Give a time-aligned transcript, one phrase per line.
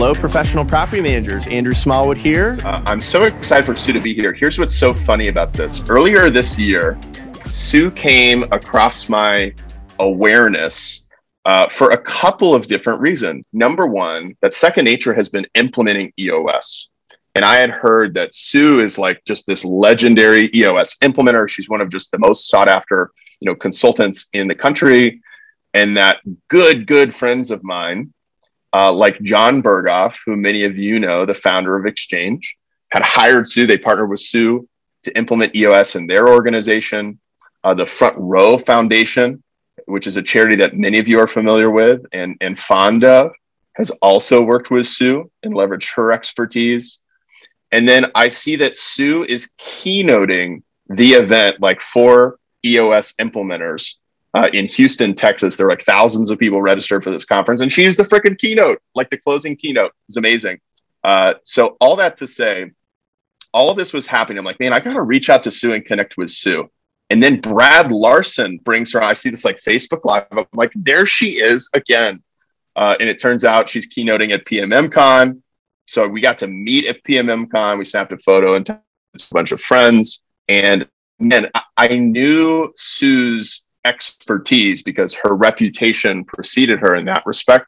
[0.00, 1.46] Hello, professional property managers.
[1.48, 2.56] Andrew Smallwood here.
[2.64, 4.32] Uh, I'm so excited for Sue to be here.
[4.32, 5.86] Here's what's so funny about this.
[5.90, 6.98] Earlier this year,
[7.44, 9.54] Sue came across my
[9.98, 11.06] awareness
[11.44, 13.44] uh, for a couple of different reasons.
[13.52, 16.88] Number one, that Second Nature has been implementing EOS.
[17.34, 21.46] And I had heard that Sue is like just this legendary EOS implementer.
[21.46, 23.10] She's one of just the most sought after,
[23.40, 25.20] you know, consultants in the country.
[25.74, 28.14] And that good, good friends of mine,
[28.72, 32.56] uh, like John Berghoff, who many of you know, the founder of Exchange,
[32.90, 33.66] had hired Sue.
[33.66, 34.68] They partnered with Sue
[35.02, 37.18] to implement EOS in their organization.
[37.62, 39.42] Uh, the Front Row Foundation,
[39.86, 43.32] which is a charity that many of you are familiar with and, and fond of,
[43.74, 47.00] has also worked with Sue and leveraged her expertise.
[47.72, 53.96] And then I see that Sue is keynoting the event like for EOS implementers
[54.34, 55.56] uh, in Houston, Texas.
[55.56, 58.80] There were like thousands of people registered for this conference, and she's the freaking keynote,
[58.94, 59.92] like the closing keynote.
[60.08, 60.60] It's amazing.
[61.02, 62.70] Uh, so all that to say,
[63.52, 64.38] all of this was happening.
[64.38, 66.70] I'm like, man, I got to reach out to Sue and connect with Sue.
[67.08, 69.02] And then Brad Larsen brings her.
[69.02, 70.26] I see this like Facebook Live.
[70.30, 72.22] I'm like, there she is again.
[72.76, 75.42] Uh, and it turns out she's keynoting at PMMCon.
[75.86, 77.78] So we got to meet at PMMCon.
[77.78, 78.80] We snapped a photo and a
[79.32, 80.22] bunch of friends.
[80.48, 87.66] And man, I knew Sue's expertise because her reputation preceded her in that respect.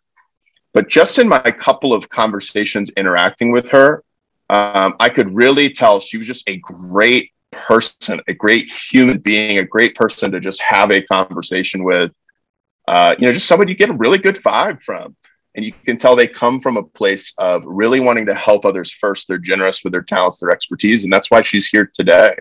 [0.75, 4.05] But just in my couple of conversations interacting with her,
[4.49, 9.59] um, I could really tell she was just a great person, a great human being,
[9.59, 12.13] a great person to just have a conversation with.
[12.89, 15.15] Uh, you know, just somebody you get a really good vibe from
[15.55, 18.91] and you can tell they come from a place of really wanting to help others
[18.91, 22.35] first they're generous with their talents their expertise and that's why she's here today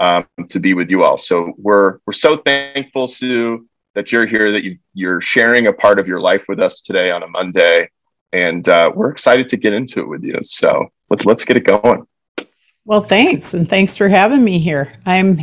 [0.00, 4.52] um, to be with you all so we're we're so thankful sue that you're here
[4.52, 7.88] that you, you're sharing a part of your life with us today on a monday
[8.32, 11.64] and uh, we're excited to get into it with you so let's let's get it
[11.64, 12.06] going
[12.84, 15.38] well thanks and thanks for having me here i'm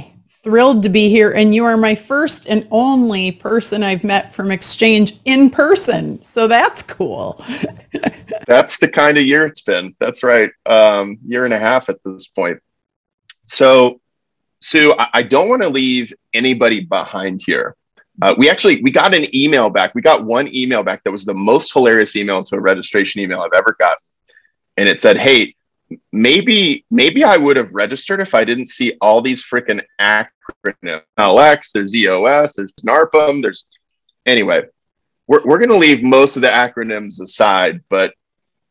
[0.48, 1.32] thrilled to be here.
[1.32, 6.24] And you are my first and only person I've met from Exchange in person.
[6.24, 7.44] So that's cool.
[8.48, 9.94] that's the kind of year it's been.
[10.00, 10.50] That's right.
[10.66, 12.60] Um, year and a half at this point.
[13.46, 14.00] So,
[14.60, 17.76] Sue, I, don't want to leave anybody behind here.
[18.22, 19.94] Uh, we actually we got an email back.
[19.94, 23.42] We got one email back that was the most hilarious email to a registration email
[23.42, 24.04] I've ever gotten,
[24.78, 25.56] and it said, "Hey,
[26.12, 31.04] maybe maybe I would have registered if I didn't see all these freaking acronyms.
[31.20, 33.68] LX, there's EOS, there's NARPM, there's
[34.26, 34.64] anyway.
[35.28, 38.14] We're we're gonna leave most of the acronyms aside, but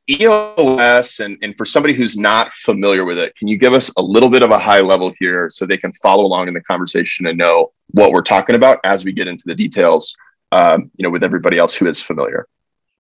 [0.09, 4.03] EOS and, and for somebody who's not familiar with it, can you give us a
[4.03, 7.27] little bit of a high level here so they can follow along in the conversation
[7.27, 10.17] and know what we're talking about as we get into the details,
[10.53, 12.47] um, you know, with everybody else who is familiar?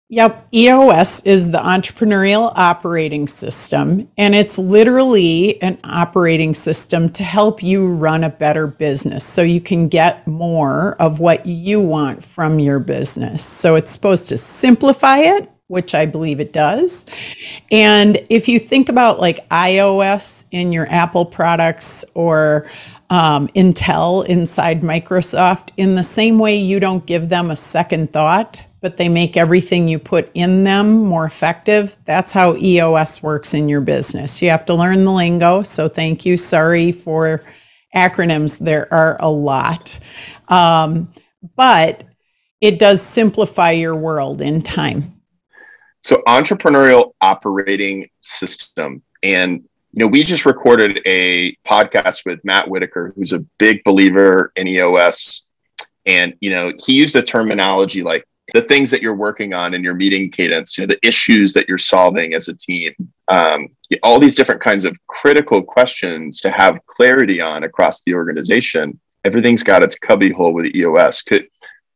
[0.09, 7.63] Yep, EOS is the entrepreneurial operating system, and it's literally an operating system to help
[7.63, 12.59] you run a better business so you can get more of what you want from
[12.59, 13.43] your business.
[13.43, 17.05] So it's supposed to simplify it, which I believe it does.
[17.71, 22.67] And if you think about like iOS in your Apple products or
[23.09, 28.65] um, Intel inside Microsoft, in the same way you don't give them a second thought
[28.85, 31.97] but they make everything you put in them more effective.
[32.05, 34.43] That's how EOS works in your business.
[34.43, 35.63] You have to learn the lingo.
[35.63, 36.37] So thank you.
[36.37, 37.43] Sorry for
[37.95, 38.59] acronyms.
[38.59, 39.99] There are a lot.
[40.49, 41.11] Um,
[41.55, 42.03] but
[42.61, 45.14] it does simplify your world in time.
[46.05, 49.01] So, entrepreneurial operating system.
[49.23, 54.51] And, you know, we just recorded a podcast with Matt Whitaker, who's a big believer
[54.55, 55.47] in EOS.
[56.05, 58.23] And, you know, he used a terminology like
[58.53, 61.67] the things that you're working on in your meeting cadence, you know, the issues that
[61.67, 62.93] you're solving as a team,
[63.29, 63.69] um,
[64.03, 68.99] all these different kinds of critical questions to have clarity on across the organization.
[69.23, 71.23] Everything's got its cubbyhole with EOS.
[71.23, 71.47] Could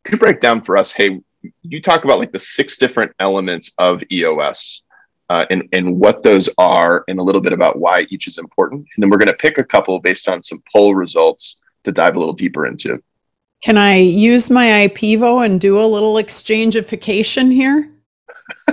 [0.03, 0.91] could break down for us?
[0.91, 1.19] Hey,
[1.61, 4.83] you talk about like the six different elements of EOS.
[5.29, 8.79] Uh, and, and what those are, and a little bit about why each is important.
[8.79, 12.15] And then we're going to pick a couple based on some poll results to dive
[12.15, 12.99] a little deeper into.
[13.63, 17.91] Can I use my IPVO and do a little exchangification here?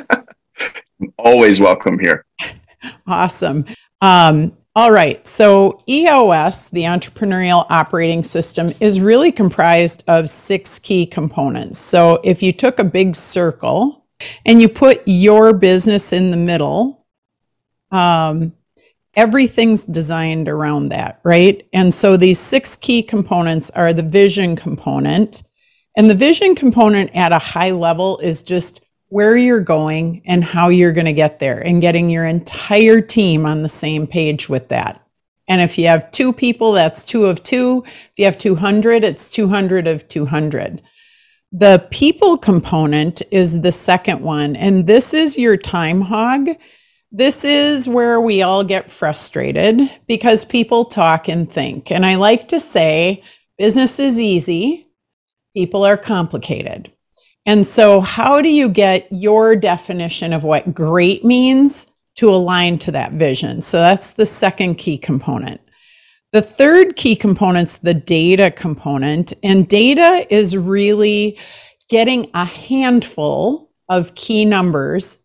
[1.18, 2.24] Always welcome here.
[3.06, 3.66] awesome.
[4.00, 5.26] Um, all right.
[5.26, 11.78] So, EOS, the entrepreneurial operating system, is really comprised of six key components.
[11.78, 14.06] So, if you took a big circle
[14.44, 17.06] and you put your business in the middle,
[17.90, 18.52] um,
[19.14, 21.67] everything's designed around that, right?
[21.73, 25.43] And so these six key components are the vision component.
[25.96, 30.68] And the vision component at a high level is just where you're going and how
[30.68, 34.68] you're going to get there and getting your entire team on the same page with
[34.68, 35.02] that.
[35.48, 37.84] And if you have two people, that's two of two.
[37.86, 40.82] If you have 200, it's 200 of 200.
[41.52, 44.56] The people component is the second one.
[44.56, 46.48] And this is your time hog.
[47.12, 51.92] This is where we all get frustrated because people talk and think.
[51.92, 53.22] And I like to say
[53.56, 54.88] business is easy,
[55.54, 56.92] people are complicated.
[57.46, 62.90] And so, how do you get your definition of what great means to align to
[62.93, 63.62] that vision?
[63.62, 65.60] So, that's the second key component.
[66.32, 71.38] The third key component's the data component, and data is really
[71.88, 75.19] getting a handful of key numbers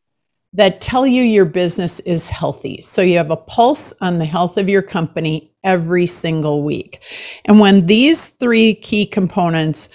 [0.53, 2.81] that tell you your business is healthy.
[2.81, 7.01] So you have a pulse on the health of your company every single week.
[7.45, 9.89] And when these three key components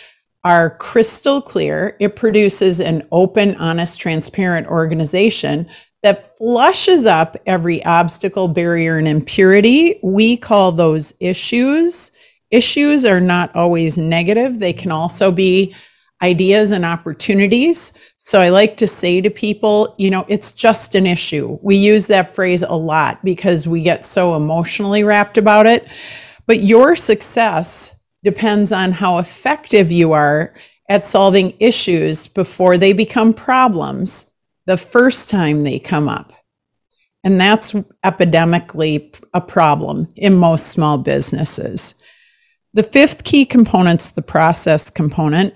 [0.47, 1.97] are crystal clear.
[1.99, 5.69] It produces an open, honest, transparent organization
[6.05, 9.99] that flushes up every obstacle, barrier, and impurity.
[10.05, 12.13] We call those issues.
[12.53, 15.75] Issues are not always negative, they can also be
[16.23, 17.93] ideas and opportunities.
[18.19, 21.59] So I like to say to people, you know, it's just an issue.
[21.61, 25.89] We use that phrase a lot because we get so emotionally wrapped about it.
[26.47, 27.96] But your success
[28.27, 30.53] depends on how effective you are
[30.89, 34.29] at solving issues before they become problems
[34.67, 36.33] the first time they come up.
[37.23, 37.73] And that's
[38.05, 41.95] epidemically a problem in most small businesses.
[42.75, 45.55] The fifth key component is the process component.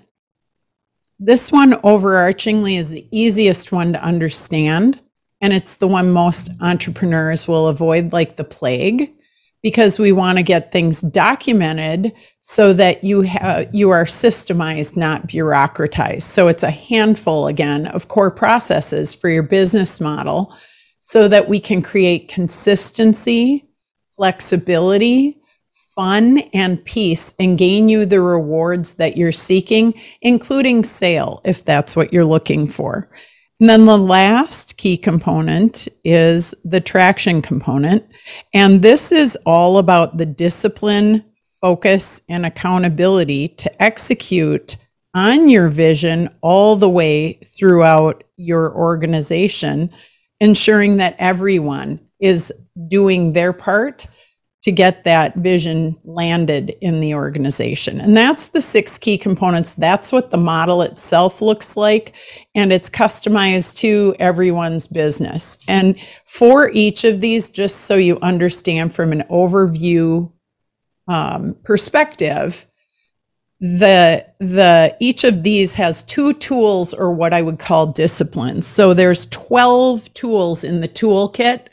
[1.18, 5.00] This one overarchingly is the easiest one to understand,
[5.40, 9.12] and it's the one most entrepreneurs will avoid like the plague
[9.60, 13.22] because we want to get things documented so that you
[13.72, 19.42] you are systemized not bureaucratized so it's a handful again of core processes for your
[19.42, 20.54] business model
[21.00, 23.64] so that we can create consistency
[24.10, 25.36] flexibility
[25.72, 29.92] fun and peace and gain you the rewards that you're seeking
[30.22, 33.10] including sale if that's what you're looking for
[33.60, 38.02] and then the last key component is the traction component.
[38.54, 41.22] And this is all about the discipline,
[41.60, 44.76] focus, and accountability to execute
[45.14, 49.90] on your vision all the way throughout your organization,
[50.40, 52.52] ensuring that everyone is
[52.88, 54.06] doing their part
[54.62, 57.98] to get that vision landed in the organization.
[57.98, 59.72] And that's the six key components.
[59.72, 62.14] That's what the model itself looks like.
[62.54, 65.58] And it's customized to everyone's business.
[65.66, 70.30] And for each of these, just so you understand from an overview
[71.10, 72.66] um, perspective,
[73.58, 78.66] the the each of these has two tools or what I would call disciplines.
[78.66, 81.66] So there's 12 tools in the toolkit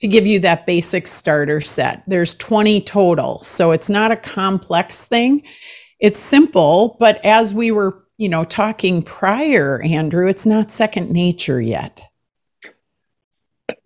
[0.00, 2.02] to give you that basic starter set.
[2.06, 3.38] There's 20 total.
[3.42, 5.42] So it's not a complex thing.
[5.98, 11.62] It's simple, but as we were, you know, talking prior, Andrew, it's not second nature
[11.62, 12.02] yet.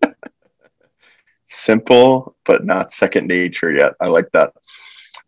[1.44, 3.94] simple, but not second nature yet.
[4.00, 4.52] I like that.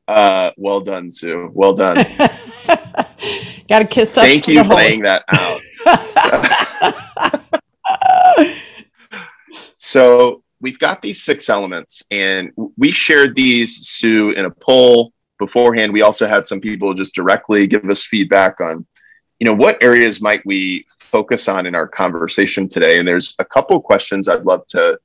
[0.09, 1.50] Uh, well done, Sue.
[1.53, 1.97] Well done.
[3.69, 4.25] Got to kiss up.
[4.25, 5.61] Thank you for laying that out.
[9.77, 15.93] so we've got these six elements, and we shared these, Sue, in a poll beforehand.
[15.93, 18.87] We also had some people just directly give us feedback on,
[19.38, 22.99] you know, what areas might we focus on in our conversation today.
[22.99, 24.99] And there's a couple questions I'd love to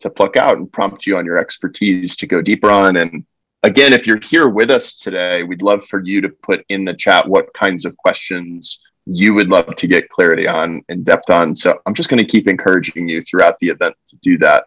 [0.00, 2.96] to pluck out and prompt you on your expertise to go deeper on.
[2.96, 3.24] And
[3.64, 6.94] again, if you're here with us today, we'd love for you to put in the
[6.94, 11.54] chat what kinds of questions you would love to get clarity on and depth on.
[11.54, 14.64] So I'm just going to keep encouraging you throughout the event to do that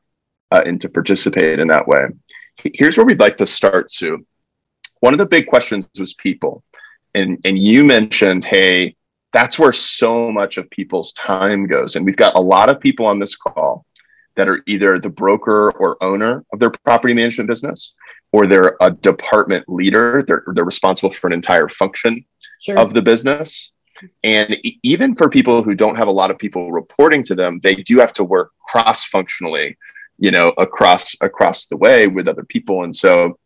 [0.51, 2.05] uh, and to participate in that way.
[2.73, 4.25] Here's where we'd like to start, Sue.
[4.99, 6.63] One of the big questions was people.
[7.13, 8.95] And, and you mentioned, hey,
[9.31, 11.95] that's where so much of people's time goes.
[11.95, 13.85] And we've got a lot of people on this call
[14.35, 17.93] that are either the broker or owner of their property management business,
[18.31, 20.23] or they're a department leader.
[20.27, 22.25] They're, they're responsible for an entire function
[22.61, 22.77] sure.
[22.77, 23.71] of the business.
[24.23, 27.75] And even for people who don't have a lot of people reporting to them, they
[27.75, 29.77] do have to work cross functionally
[30.17, 33.37] you know across across the way with other people and so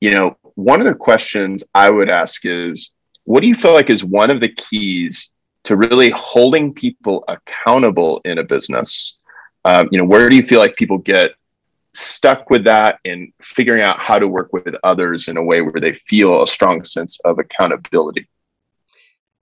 [0.00, 2.90] you know one of the questions i would ask is
[3.24, 5.32] what do you feel like is one of the keys
[5.64, 9.18] to really holding people accountable in a business
[9.64, 11.32] um, you know where do you feel like people get
[11.94, 15.80] stuck with that and figuring out how to work with others in a way where
[15.80, 18.28] they feel a strong sense of accountability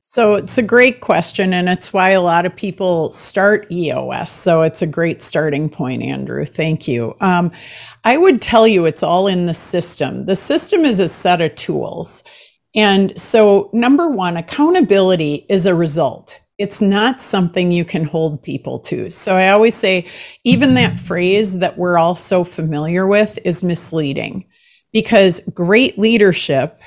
[0.00, 4.30] So it's a great question, and it's why a lot of people start EOS.
[4.30, 6.46] So it's a great starting point, Andrew.
[6.46, 7.14] Thank you.
[7.20, 7.50] Um,
[8.04, 10.24] I would tell you it's all in the system.
[10.24, 12.24] The system is a set of tools.
[12.74, 16.40] And so, number one, accountability is a result.
[16.58, 19.10] It's not something you can hold people to.
[19.10, 20.06] So I always say,
[20.44, 24.46] even that phrase that we're all so familiar with is misleading
[24.92, 26.80] because great leadership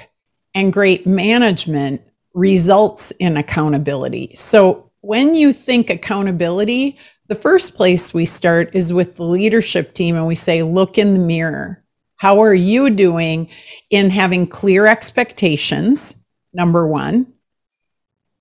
[0.54, 2.01] and great management
[2.34, 4.32] results in accountability.
[4.36, 6.98] So when you think accountability,
[7.28, 11.13] the first place we start is with the leadership team and we say, look in
[11.13, 11.84] the mirror.
[12.18, 13.50] How are you doing
[13.90, 16.18] in having clear expectations?
[16.54, 17.34] Number one.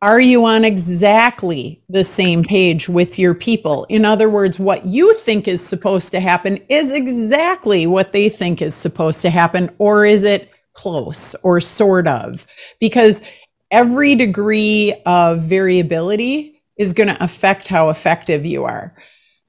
[0.02, 3.84] Are you on exactly the same page with your people?
[3.90, 8.62] In other words, what you think is supposed to happen is exactly what they think
[8.62, 12.46] is supposed to happen, or is it close or sort of?
[12.80, 13.22] Because
[13.70, 18.94] every degree of variability is going to affect how effective you are.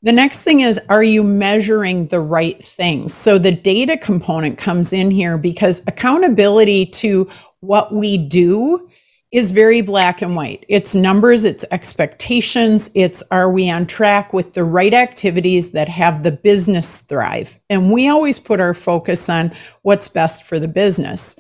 [0.04, 3.14] The next thing is, are you measuring the right things?
[3.14, 7.30] So the data component comes in here because accountability to
[7.62, 8.90] what we do
[9.32, 10.66] is very black and white.
[10.68, 16.24] It's numbers, it's expectations, it's are we on track with the right activities that have
[16.24, 17.58] the business thrive?
[17.70, 19.52] And we always put our focus on
[19.84, 21.38] what's best for the business.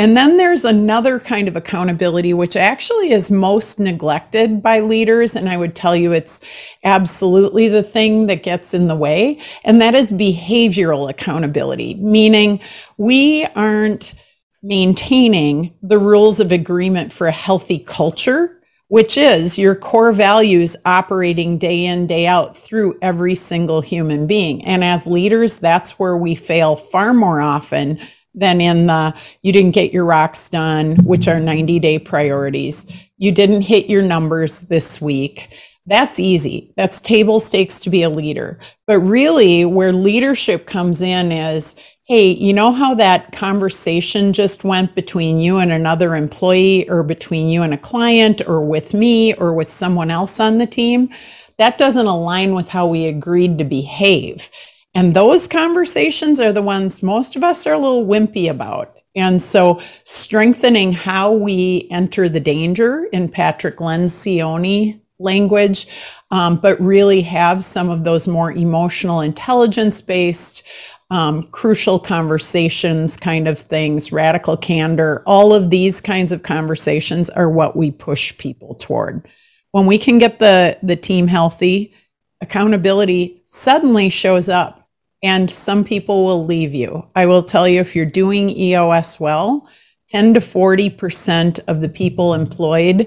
[0.00, 5.34] And then there's another kind of accountability, which actually is most neglected by leaders.
[5.34, 6.40] And I would tell you it's
[6.84, 9.40] absolutely the thing that gets in the way.
[9.64, 12.60] And that is behavioral accountability, meaning
[12.96, 14.14] we aren't
[14.62, 21.58] maintaining the rules of agreement for a healthy culture which is your core values operating
[21.58, 24.64] day in, day out through every single human being.
[24.64, 27.98] And as leaders, that's where we fail far more often
[28.34, 32.90] than in the you didn't get your rocks done, which are 90 day priorities.
[33.18, 35.54] You didn't hit your numbers this week.
[35.86, 36.72] That's easy.
[36.76, 38.58] That's table stakes to be a leader.
[38.86, 41.74] But really, where leadership comes in is
[42.08, 47.48] hey, you know how that conversation just went between you and another employee, or between
[47.48, 51.10] you and a client, or with me, or with someone else on the team?
[51.58, 54.50] That doesn't align with how we agreed to behave.
[54.94, 58.96] And those conversations are the ones most of us are a little wimpy about.
[59.14, 65.88] And so, strengthening how we enter the danger in Patrick Lencioni language,
[66.30, 70.62] um, but really have some of those more emotional intelligence based,
[71.10, 77.48] um, crucial conversations kind of things, radical candor, all of these kinds of conversations are
[77.48, 79.26] what we push people toward.
[79.72, 81.94] When we can get the, the team healthy,
[82.40, 84.88] accountability suddenly shows up
[85.22, 87.06] and some people will leave you.
[87.16, 89.68] I will tell you if you're doing EOS well,
[90.08, 93.06] 10 to 40% of the people employed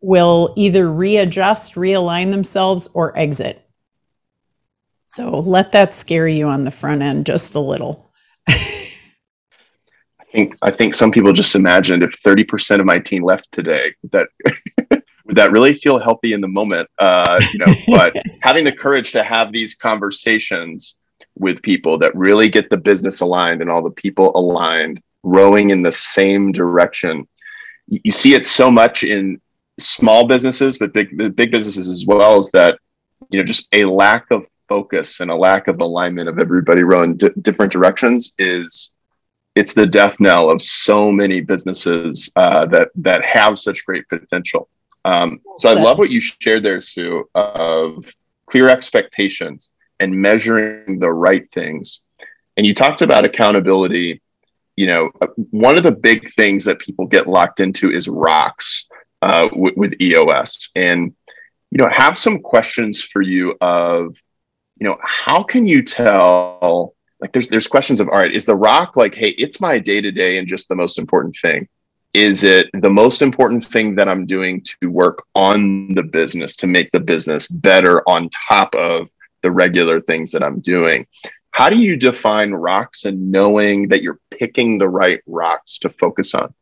[0.00, 3.67] will either readjust, realign themselves, or exit.
[5.08, 8.12] So let that scare you on the front end just a little.
[8.46, 13.94] I think I think some people just imagined if 30% of my team left today,
[14.12, 14.28] that
[15.24, 16.90] would that really feel healthy in the moment?
[16.98, 20.96] Uh, you know, but having the courage to have these conversations
[21.38, 25.82] with people that really get the business aligned and all the people aligned, rowing in
[25.82, 27.26] the same direction.
[27.86, 29.40] You see it so much in
[29.80, 32.38] small businesses, but big big businesses as well.
[32.38, 32.78] Is that
[33.30, 37.16] you know just a lack of focus and a lack of alignment of everybody rowing
[37.16, 38.94] d- different directions is
[39.54, 44.68] it's the death knell of so many businesses uh, that that have such great potential.
[45.04, 48.04] Um, so I love what you shared there, Sue, of
[48.46, 52.00] clear expectations and measuring the right things.
[52.56, 54.20] And you talked about accountability.
[54.76, 55.10] You know,
[55.50, 58.86] one of the big things that people get locked into is rocks
[59.22, 60.70] uh, w- with EOS.
[60.76, 61.14] And,
[61.70, 64.16] you know, have some questions for you of,
[64.80, 66.94] you know, how can you tell?
[67.20, 70.00] Like, there's there's questions of, all right, is the rock like, hey, it's my day
[70.00, 71.68] to day and just the most important thing?
[72.14, 76.66] Is it the most important thing that I'm doing to work on the business to
[76.66, 79.10] make the business better on top of
[79.42, 81.06] the regular things that I'm doing.
[81.50, 86.34] How do you define rocks and knowing that you're picking the right rocks to focus
[86.34, 86.54] on?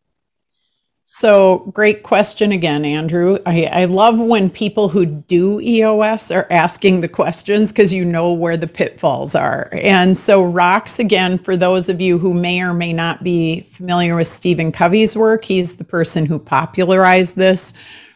[1.08, 3.38] So, great question again, Andrew.
[3.46, 8.32] I, I love when people who do EOS are asking the questions because you know
[8.32, 9.70] where the pitfalls are.
[9.72, 14.16] And so, rocks, again, for those of you who may or may not be familiar
[14.16, 17.72] with Stephen Covey's work, he's the person who popularized this.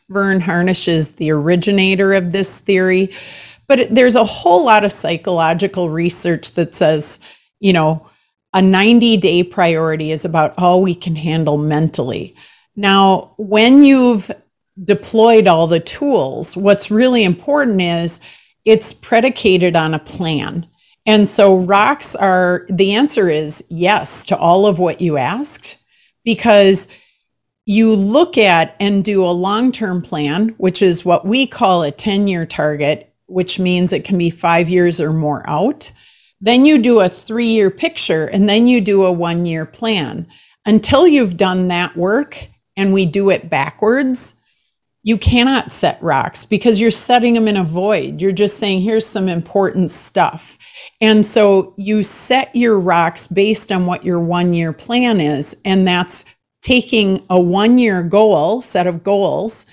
[0.09, 3.11] Verne Harnish is the originator of this theory.
[3.69, 7.21] But there's a whole lot of psychological research that says,
[7.61, 8.05] you know,
[8.53, 12.35] a 90 day priority is about all we can handle mentally.
[12.77, 14.31] Now, when you've
[14.83, 16.57] deployed all the tools.
[16.57, 18.21] What's really important is
[18.65, 20.67] it's predicated on a plan.
[21.07, 25.79] And so rocks are the answer is yes to all of what you asked
[26.25, 26.89] because
[27.67, 31.91] you look at and do a long term plan, which is what we call a
[31.91, 35.91] 10 year target, which means it can be five years or more out.
[36.41, 40.27] Then you do a three year picture and then you do a one year plan.
[40.67, 42.51] Until you've done that work
[42.81, 44.37] and we do it backwards,
[45.03, 48.23] you cannot set rocks because you're setting them in a void.
[48.23, 50.57] You're just saying, here's some important stuff.
[50.99, 55.55] And so you set your rocks based on what your one year plan is.
[55.67, 56.25] And that's
[56.63, 59.67] taking a one year goal, set of goals,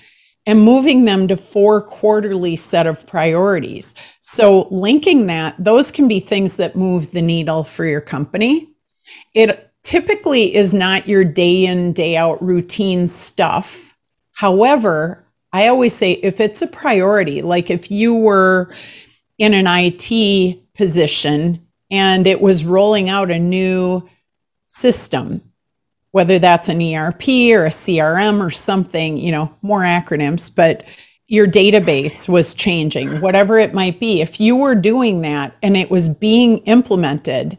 [0.44, 3.94] and moving them to four quarterly set of priorities.
[4.20, 8.68] So linking that, those can be things that move the needle for your company.
[9.32, 13.96] It typically is not your day in, day out routine stuff.
[14.32, 18.70] However, I always say if it's a priority, like if you were
[19.38, 24.06] in an IT position and it was rolling out a new
[24.66, 25.40] system,
[26.10, 30.84] whether that's an ERP or a CRM or something, you know, more acronyms, but
[31.28, 34.20] your database was changing, whatever it might be.
[34.20, 37.56] If you were doing that and it was being implemented,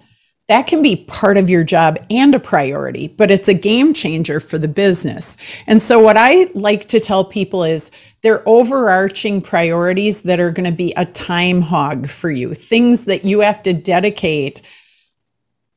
[0.50, 4.40] that can be part of your job and a priority, but it's a game changer
[4.40, 5.38] for the business.
[5.68, 7.92] And so, what I like to tell people is
[8.24, 13.24] they're overarching priorities that are going to be a time hog for you, things that
[13.24, 14.62] you have to dedicate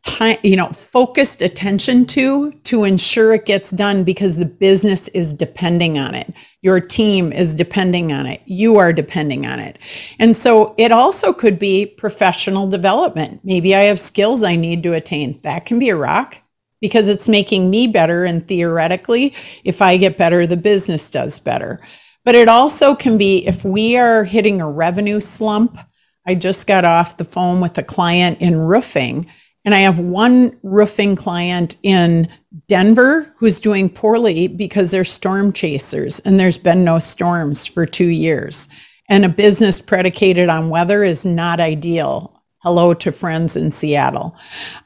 [0.03, 5.33] time, you know, focused attention to to ensure it gets done because the business is
[5.33, 6.33] depending on it.
[6.61, 8.43] Your team is depending on it.
[8.47, 9.79] You are depending on it.
[10.19, 13.41] And so it also could be professional development.
[13.45, 15.41] Maybe I have skills I need to attain.
[15.43, 16.41] That can be a rock
[16.81, 21.81] because it's making me better and theoretically if I get better the business does better.
[22.25, 25.79] But it also can be if we are hitting a revenue slump.
[26.27, 29.27] I just got off the phone with a client in roofing
[29.64, 32.29] and I have one roofing client in
[32.66, 38.09] Denver who's doing poorly because they're storm chasers and there's been no storms for two
[38.09, 38.68] years.
[39.09, 42.42] And a business predicated on weather is not ideal.
[42.59, 44.37] Hello to friends in Seattle.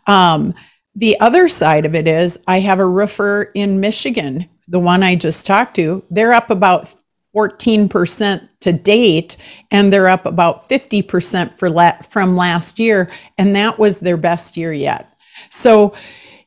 [0.06, 0.54] Um,
[0.94, 5.14] the other side of it is I have a roofer in Michigan, the one I
[5.14, 6.02] just talked to.
[6.10, 6.94] They're up about
[7.37, 9.37] 14% to date,
[9.70, 14.57] and they're up about 50% for la- from last year, and that was their best
[14.57, 15.14] year yet.
[15.51, 15.94] So,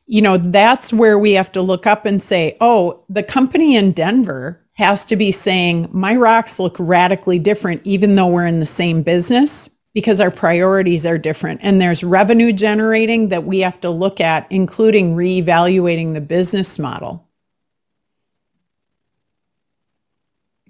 [0.06, 3.92] you know, that's where we have to look up and say, oh, the company in
[3.92, 8.66] Denver has to be saying, my rocks look radically different, even though we're in the
[8.66, 11.60] same business, because our priorities are different.
[11.62, 17.29] And there's revenue generating that we have to look at, including reevaluating the business model.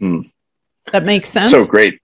[0.00, 0.30] Mm.
[0.92, 1.50] That makes sense.
[1.50, 2.00] So great.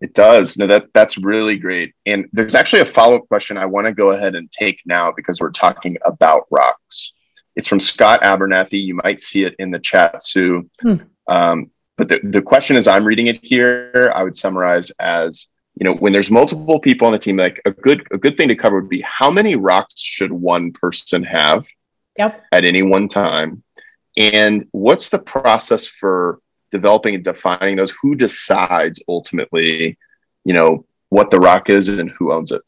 [0.00, 0.56] It does.
[0.56, 1.94] No, that that's really great.
[2.06, 5.40] And there's actually a follow-up question I want to go ahead and take now because
[5.40, 7.12] we're talking about rocks.
[7.56, 8.82] It's from Scott Abernathy.
[8.82, 10.70] You might see it in the chat, Sue.
[10.80, 10.94] Hmm.
[11.26, 15.86] Um, but the, the question is I'm reading it here, I would summarize as, you
[15.86, 18.56] know, when there's multiple people on the team, like a good a good thing to
[18.56, 21.66] cover would be how many rocks should one person have
[22.18, 22.42] yep.
[22.52, 23.62] at any one time?
[24.16, 29.98] And what's the process for developing and defining those who decides ultimately
[30.44, 32.62] you know what the rock is and who owns it?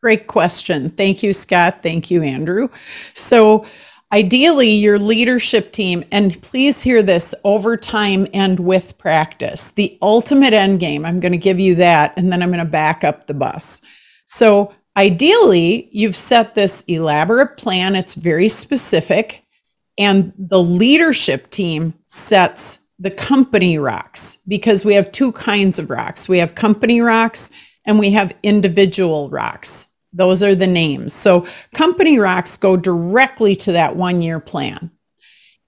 [0.00, 0.90] Great question.
[0.90, 1.82] Thank you scott.
[1.82, 2.68] Thank you andrew.
[3.14, 3.64] So
[4.12, 9.70] ideally your leadership team and please hear this over time and with practice.
[9.70, 12.70] The ultimate end game i'm going to give you that and then i'm going to
[12.70, 13.80] back up the bus.
[14.26, 17.96] So ideally you've set this elaborate plan.
[17.96, 19.44] It's very specific
[19.98, 26.28] and the leadership team sets the company rocks because we have two kinds of rocks.
[26.28, 27.50] We have company rocks
[27.86, 29.88] and we have individual rocks.
[30.12, 31.12] Those are the names.
[31.12, 34.90] So company rocks go directly to that one year plan.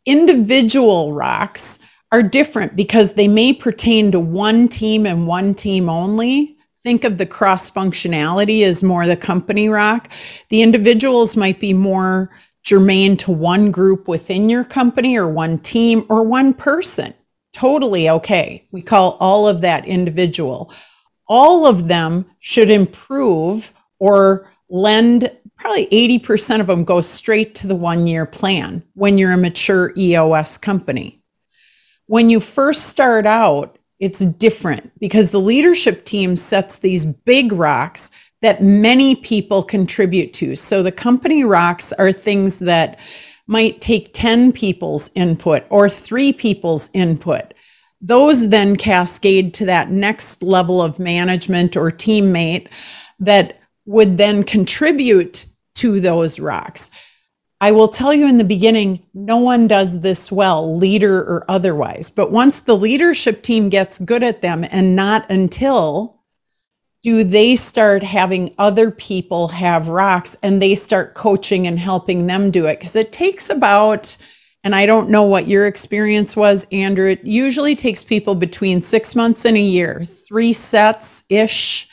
[0.06, 1.80] Individual rocks
[2.12, 6.56] are different because they may pertain to one team and one team only.
[6.84, 10.12] Think of the cross functionality as more the company rock.
[10.50, 12.30] The individuals might be more
[12.66, 17.14] germane to one group within your company or one team or one person.
[17.52, 18.66] Totally okay.
[18.72, 20.72] We call all of that individual.
[21.28, 27.74] All of them should improve or lend probably 80% of them go straight to the
[27.74, 31.22] one year plan when you're a mature EOS company.
[32.06, 38.10] When you first start out, it's different because the leadership team sets these big rocks
[38.42, 40.54] that many people contribute to.
[40.56, 42.98] So the company rocks are things that
[43.46, 47.54] might take 10 people's input or three people's input.
[48.00, 52.68] those then cascade to that next level of management or teammate
[53.18, 56.90] that would then contribute to those rocks.
[57.60, 62.10] I will tell you in the beginning, no one does this well, leader or otherwise.
[62.10, 66.15] But once the leadership team gets good at them, and not until
[67.06, 72.50] do they start having other people have rocks and they start coaching and helping them
[72.50, 72.80] do it.
[72.80, 74.16] Because it takes about,
[74.64, 79.14] and I don't know what your experience was, Andrew, it usually takes people between six
[79.14, 81.88] months and a year, three sets ish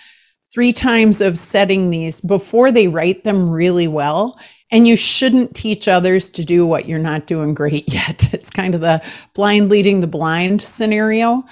[0.52, 4.40] three times of setting these before they write them really well.
[4.72, 8.34] And you shouldn't teach others to do what you're not doing great yet.
[8.34, 9.04] It's kind of the
[9.36, 11.44] blind leading the blind scenario.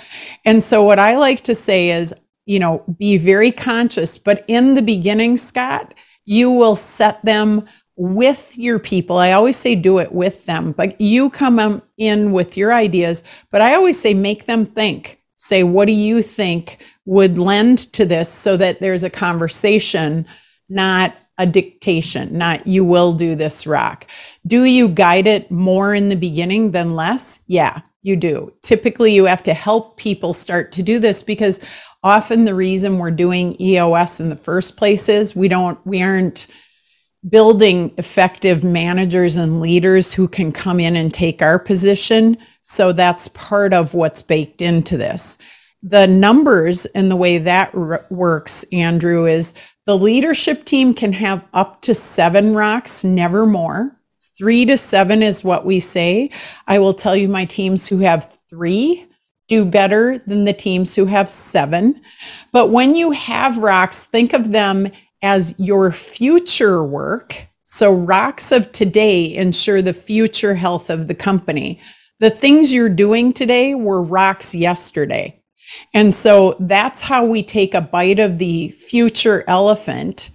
[0.45, 2.11] And so, what I like to say is,
[2.45, 5.93] you know, be very conscious, but in the beginning, Scott,
[6.25, 9.17] you will set them with your people.
[9.17, 13.23] I always say do it with them, but you come um, in with your ideas.
[13.51, 15.21] But I always say make them think.
[15.35, 20.25] Say, what do you think would lend to this so that there's a conversation,
[20.69, 24.05] not a dictation, not you will do this rock.
[24.45, 27.39] Do you guide it more in the beginning than less?
[27.47, 28.53] Yeah, you do.
[28.61, 31.65] Typically, you have to help people start to do this because
[32.03, 36.47] often the reason we're doing EOS in the first place is we don't, we aren't
[37.29, 42.37] building effective managers and leaders who can come in and take our position.
[42.63, 45.37] So that's part of what's baked into this
[45.83, 49.53] the numbers and the way that r- works, Andrew, is
[49.85, 53.97] the leadership team can have up to seven rocks, never more.
[54.37, 56.29] Three to seven is what we say.
[56.67, 59.07] I will tell you, my teams who have three
[59.51, 61.99] do better than the teams who have seven.
[62.53, 64.89] But when you have rocks, think of them
[65.21, 67.47] as your future work.
[67.65, 71.81] So, rocks of today ensure the future health of the company.
[72.21, 75.43] The things you're doing today were rocks yesterday.
[75.93, 80.31] And so that's how we take a bite of the future elephant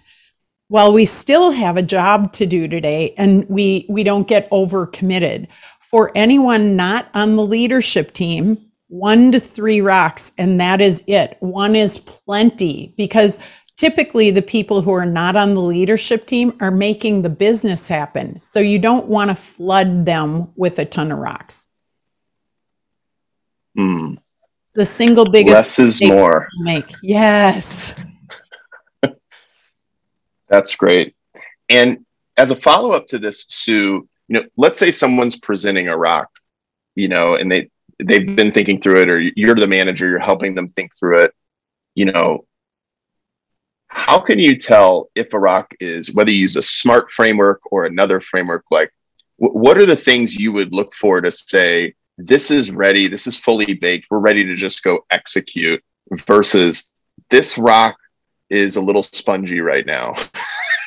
[0.69, 5.47] while we still have a job to do today and we we don't get overcommitted.
[5.81, 11.37] For anyone not on the leadership team, one to three rocks, and that is it.
[11.41, 13.39] One is plenty because
[13.77, 18.39] typically the people who are not on the leadership team are making the business happen.
[18.39, 21.67] So you don't want to flood them with a ton of rocks.
[23.77, 24.19] Mm
[24.77, 27.95] the single biggest less is more make yes
[30.49, 31.17] that's great
[31.69, 32.05] and
[32.37, 36.29] as a follow-up to this sue you know let's say someone's presenting a rock
[36.95, 37.71] you know and they
[38.03, 41.33] they've been thinking through it or you're the manager you're helping them think through it
[41.95, 42.45] you know
[43.89, 47.85] how can you tell if a rock is whether you use a smart framework or
[47.85, 48.91] another framework like
[49.39, 53.39] what are the things you would look for to say this is ready, this is
[53.39, 55.83] fully baked, we're ready to just go execute
[56.27, 56.91] versus
[57.31, 57.97] this rock
[58.49, 60.15] is a little spongy right now.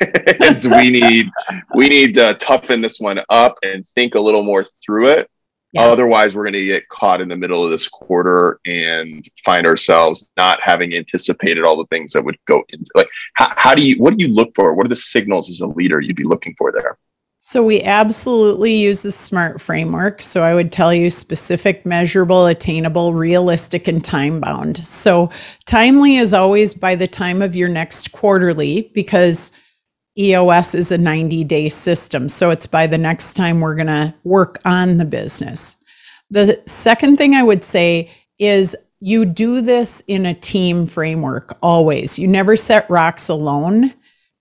[0.00, 1.28] and we need
[1.74, 5.30] we need to toughen this one up and think a little more through it.
[5.72, 5.82] Yeah.
[5.82, 10.28] Otherwise, we're going to get caught in the middle of this quarter and find ourselves
[10.36, 13.96] not having anticipated all the things that would go into like how, how do you
[14.02, 14.74] what do you look for?
[14.74, 16.98] What are the signals as a leader you'd be looking for there?
[17.42, 20.20] So we absolutely use the SMART framework.
[20.20, 24.76] So I would tell you specific, measurable, attainable, realistic, and time bound.
[24.76, 25.30] So
[25.64, 29.52] timely is always by the time of your next quarterly because
[30.18, 32.28] EOS is a 90 day system.
[32.28, 35.76] So it's by the next time we're going to work on the business.
[36.30, 42.18] The second thing I would say is you do this in a team framework always.
[42.18, 43.94] You never set rocks alone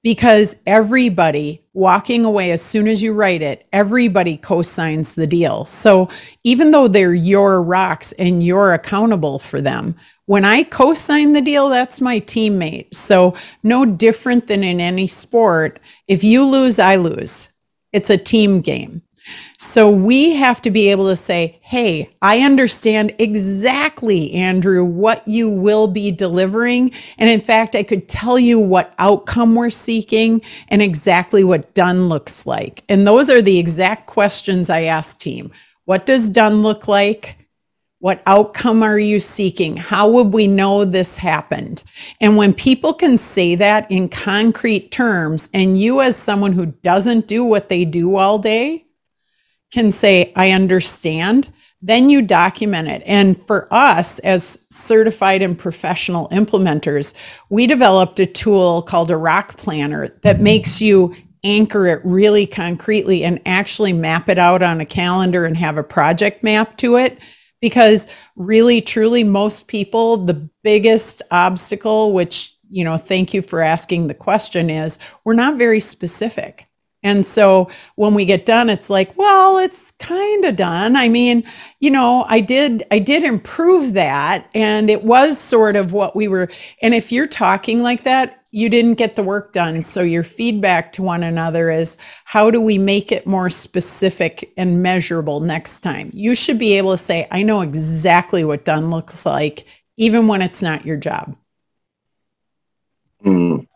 [0.04, 5.66] because everybody walking away as soon as you write it, everybody co-signs the deal.
[5.66, 6.10] So
[6.44, 11.70] even though they're your rocks and you're accountable for them, when I co-sign the deal,
[11.70, 12.94] that's my teammate.
[12.94, 15.80] So no different than in any sport.
[16.08, 17.50] If you lose, I lose.
[17.92, 19.02] It's a team game.
[19.62, 25.50] So we have to be able to say, hey, I understand exactly, Andrew, what you
[25.50, 26.92] will be delivering.
[27.18, 32.08] And in fact, I could tell you what outcome we're seeking and exactly what done
[32.08, 32.86] looks like.
[32.88, 35.52] And those are the exact questions I ask team.
[35.84, 37.36] What does done look like?
[38.00, 39.76] What outcome are you seeking?
[39.76, 41.84] How would we know this happened?
[42.22, 47.28] And when people can say that in concrete terms, and you, as someone who doesn't
[47.28, 48.86] do what they do all day,
[49.72, 51.52] can say, I understand,
[51.82, 53.04] then you document it.
[53.06, 57.14] And for us, as certified and professional implementers,
[57.50, 63.24] we developed a tool called a rock planner that makes you anchor it really concretely
[63.24, 67.18] and actually map it out on a calendar and have a project map to it
[67.62, 74.08] because really truly most people the biggest obstacle which you know thank you for asking
[74.08, 76.69] the question is we're not very specific
[77.04, 81.44] and so when we get done it's like well it's kind of done i mean
[81.80, 86.28] you know i did i did improve that and it was sort of what we
[86.28, 86.50] were
[86.82, 89.82] and if you're talking like that you didn't get the work done.
[89.82, 94.82] So your feedback to one another is how do we make it more specific and
[94.82, 96.10] measurable next time?
[96.14, 99.66] You should be able to say, I know exactly what done looks like,
[99.98, 101.36] even when it's not your job.
[103.24, 103.68] Mm,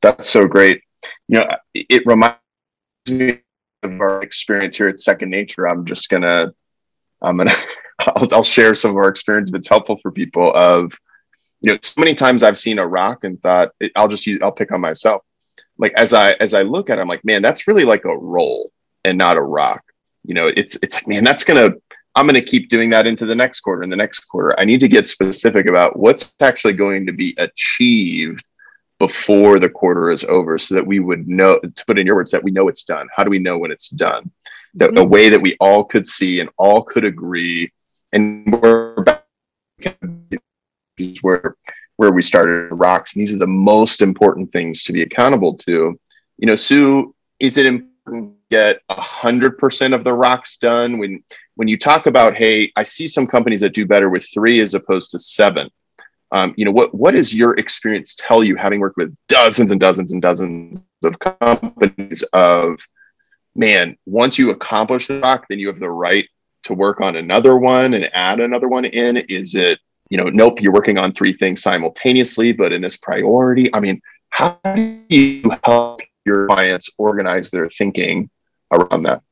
[0.00, 0.82] that's so great.
[1.28, 2.38] You know, it reminds
[3.10, 5.68] of our experience here at Second Nature.
[5.68, 6.52] I'm just gonna,
[7.22, 7.54] I'm gonna,
[8.00, 10.52] I'll, I'll share some of our experience if it's helpful for people.
[10.54, 10.92] Of
[11.60, 14.52] you know so many times i've seen a rock and thought i'll just use i'll
[14.52, 15.22] pick on myself
[15.78, 18.16] like as i as i look at it i'm like man that's really like a
[18.16, 18.70] roll
[19.04, 19.82] and not a rock
[20.24, 21.70] you know it's it's like man that's gonna
[22.14, 24.80] i'm gonna keep doing that into the next quarter and the next quarter i need
[24.80, 28.47] to get specific about what's actually going to be achieved
[28.98, 32.30] before the quarter is over so that we would know to put in your words
[32.30, 33.06] that we know it's done.
[33.14, 34.30] How do we know when it's done?
[34.74, 34.98] The, mm-hmm.
[34.98, 37.72] a way that we all could see and all could agree
[38.12, 39.24] and we're back
[40.98, 41.56] is where
[41.96, 45.98] where we started rocks and these are the most important things to be accountable to.
[46.38, 50.98] You know sue is it important to get 100% of the rocks done?
[50.98, 51.22] When
[51.58, 54.74] when you talk about hey i see some companies that do better with three as
[54.74, 55.68] opposed to seven
[56.32, 59.80] um, you know what what does your experience tell you having worked with dozens and
[59.80, 62.78] dozens and dozens of companies of
[63.54, 66.26] man once you accomplish the rock then you have the right
[66.64, 70.60] to work on another one and add another one in is it you know, nope,
[70.60, 75.50] you're working on three things simultaneously, but in this priority, I mean, how do you
[75.64, 78.30] help your clients organize their thinking
[78.72, 79.22] around that?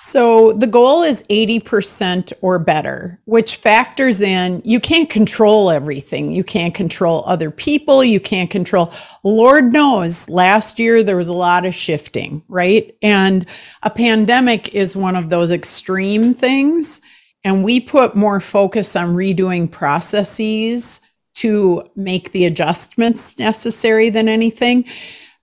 [0.00, 6.30] So the goal is 80% or better, which factors in you can't control everything.
[6.30, 8.04] You can't control other people.
[8.04, 8.92] You can't control,
[9.24, 12.96] Lord knows, last year there was a lot of shifting, right?
[13.02, 13.44] And
[13.82, 17.00] a pandemic is one of those extreme things.
[17.42, 21.00] And we put more focus on redoing processes
[21.38, 24.84] to make the adjustments necessary than anything.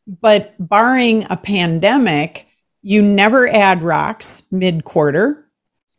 [0.07, 2.44] But barring a pandemic,
[2.87, 5.49] you never add rocks mid quarter.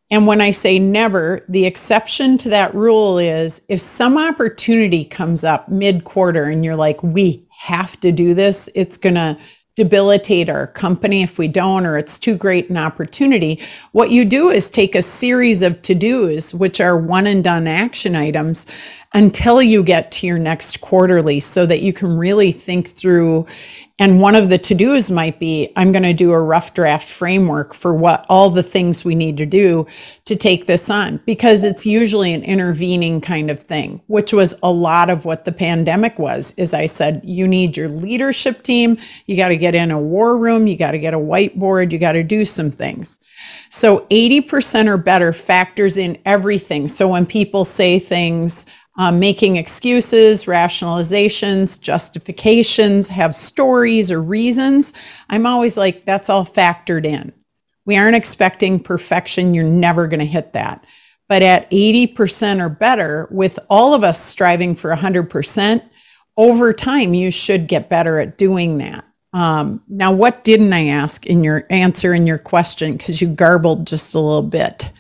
[0.09, 5.42] And when I say never, the exception to that rule is if some opportunity comes
[5.42, 9.37] up mid quarter and you're like, we have to do this, it's going to
[9.75, 13.61] debilitate our company if we don't, or it's too great an opportunity.
[13.90, 17.66] What you do is take a series of to dos, which are one and done
[17.66, 18.64] action items,
[19.12, 23.46] until you get to your next quarterly so that you can really think through
[23.99, 27.09] and one of the to dos might be I'm going to do a rough draft
[27.09, 29.87] framework for what all the things we need to do
[30.27, 34.71] to take this on because it's usually an intervening kind of thing, which was a
[34.71, 36.53] lot of what the pandemic was.
[36.59, 40.37] As I said, you need your leadership team, you got to get in a war
[40.37, 43.19] room, you got to get a whiteboard, you got to do some things.
[43.71, 46.89] So 80% or better factors in everything.
[46.89, 48.67] So when people say things,
[48.99, 54.93] um, making excuses, rationalizations, justifications, have stories or reasons,
[55.29, 57.33] I'm always like, that's all factored in.
[57.85, 59.55] We aren't expecting perfection.
[59.55, 60.85] You're never going to hit that.
[61.29, 65.83] But at 80% or better, with all of us striving for 100%,
[66.37, 69.05] over time, you should get better at doing that.
[69.33, 72.97] Um, now, what didn't I ask in your answer in your question?
[72.97, 74.93] Because you garbled just a little bit.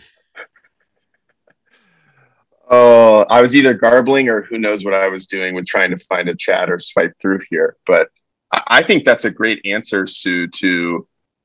[2.68, 5.98] Oh, I was either garbling or who knows what I was doing with trying to
[5.98, 7.76] find a chat or swipe through here.
[7.86, 8.08] But
[8.52, 10.66] I think that's a great answer, Sue, to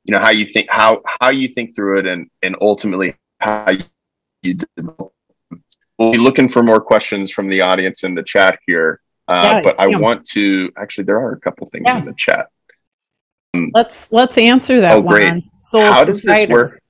[0.03, 3.71] you know how you think how how you think through it and and ultimately how
[4.41, 5.13] you develop.
[5.99, 9.01] We'll be looking for more questions from the audience in the chat here.
[9.27, 9.97] Uh, yes, but I yeah.
[9.99, 11.99] want to actually there are a couple things yeah.
[11.99, 12.47] in the chat.
[13.53, 15.13] Um, let's let's answer that oh, one.
[15.13, 15.43] Great.
[15.73, 16.81] How does this work?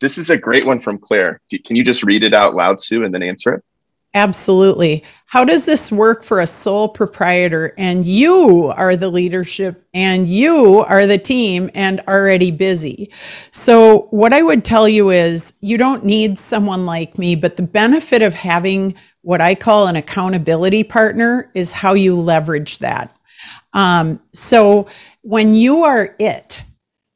[0.00, 1.40] This is a great one from Claire.
[1.64, 3.64] Can you just read it out loud, Sue, and then answer it?
[4.14, 5.04] Absolutely.
[5.26, 10.78] How does this work for a sole proprietor and you are the leadership and you
[10.78, 13.12] are the team and already busy?
[13.50, 17.62] So, what I would tell you is you don't need someone like me, but the
[17.62, 23.14] benefit of having what I call an accountability partner is how you leverage that.
[23.74, 24.88] Um, so,
[25.20, 26.64] when you are it,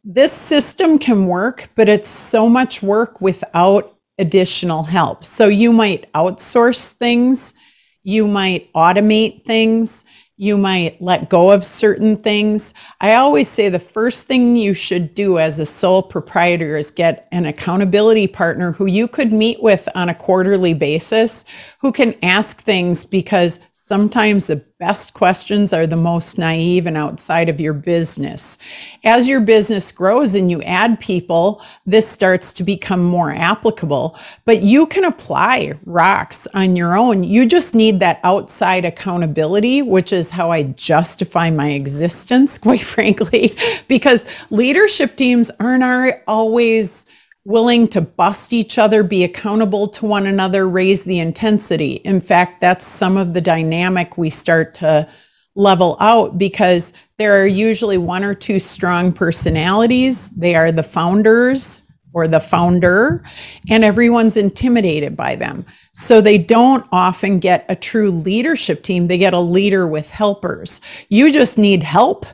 [0.05, 5.25] this system can work, but it's so much work without additional help.
[5.25, 7.55] So you might outsource things,
[8.03, 10.05] you might automate things,
[10.43, 12.75] You might let go of certain things.
[13.01, 17.29] I always say the first thing you should do as a sole proprietor is get
[17.31, 21.45] an accountability partner who you could meet with on a quarterly basis,
[21.83, 27.49] who can ask things because sometimes the best questions are the most naive and outside
[27.49, 28.57] of your business.
[29.03, 34.63] As your business grows and you add people, this starts to become more applicable, but
[34.63, 37.25] you can apply rocks on your own.
[37.25, 43.57] You just need that outside accountability, which is how I justify my existence, quite frankly,
[43.89, 45.83] because leadership teams aren't
[46.29, 47.07] always
[47.45, 51.95] willing to bust each other, be accountable to one another, raise the intensity.
[52.05, 55.09] In fact, that's some of the dynamic we start to
[55.55, 60.31] level out because there are usually one or two strong personalities.
[60.31, 61.83] They are the founders
[62.15, 63.25] or the founder,
[63.71, 65.65] and everyone's intimidated by them.
[65.95, 69.07] So they don't often get a true leadership team.
[69.07, 70.81] They get a leader with helpers.
[71.09, 72.27] You just need help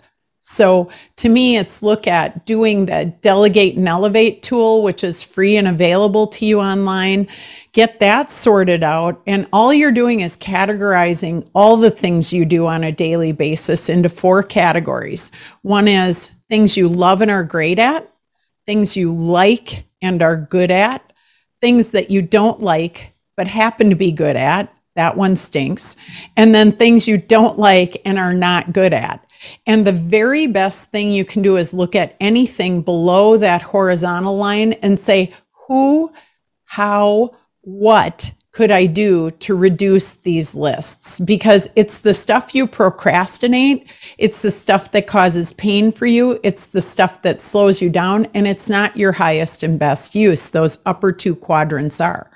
[0.51, 5.59] so to me, it's look at doing the delegate and elevate tool, which is free
[5.59, 7.29] and available to you online.
[7.73, 9.21] Get that sorted out.
[9.27, 13.91] And all you're doing is categorizing all the things you do on a daily basis
[13.91, 15.33] into four categories.
[15.61, 18.11] One is things you love and are great at,
[18.65, 21.13] things you like and are good at,
[21.61, 24.75] things that you don't like but happen to be good at.
[24.97, 25.97] That one stinks.
[26.39, 29.28] And then things you don't like and are not good at.
[29.67, 34.37] And the very best thing you can do is look at anything below that horizontal
[34.37, 35.33] line and say,
[35.67, 36.13] who,
[36.65, 41.21] how, what could I do to reduce these lists?
[41.21, 46.67] Because it's the stuff you procrastinate, it's the stuff that causes pain for you, it's
[46.67, 50.51] the stuff that slows you down, and it's not your highest and best use.
[50.51, 52.31] Those upper two quadrants are.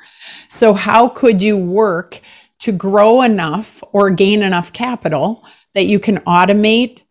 [0.49, 2.21] So, how could you work
[2.61, 5.45] to grow enough or gain enough capital?
[5.75, 7.03] That you can automate,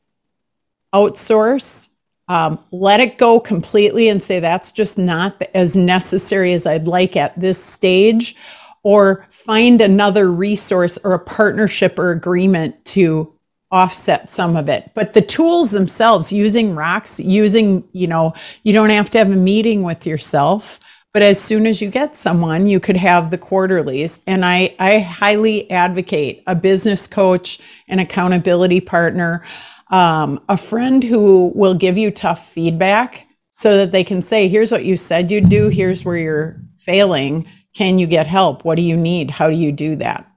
[0.93, 1.89] outsource,
[2.27, 7.17] um, let it go completely and say that's just not as necessary as I'd like
[7.17, 8.35] at this stage,
[8.83, 13.33] or find another resource or a partnership or agreement to
[13.71, 14.91] offset some of it.
[14.93, 19.35] But the tools themselves, using rocks, using, you know, you don't have to have a
[19.35, 20.79] meeting with yourself.
[21.13, 24.21] But as soon as you get someone, you could have the quarterlies.
[24.27, 29.43] And I, I highly advocate a business coach, an accountability partner,
[29.89, 34.71] um, a friend who will give you tough feedback so that they can say, here's
[34.71, 37.45] what you said you'd do, here's where you're failing.
[37.73, 38.63] Can you get help?
[38.63, 39.31] What do you need?
[39.31, 40.29] How do you do that?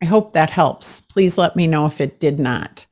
[0.00, 1.00] I hope that helps.
[1.00, 2.86] Please let me know if it did not.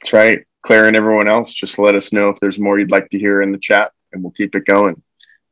[0.00, 0.46] That's right.
[0.62, 3.42] Claire and everyone else, just let us know if there's more you'd like to hear
[3.42, 5.02] in the chat and we'll keep it going.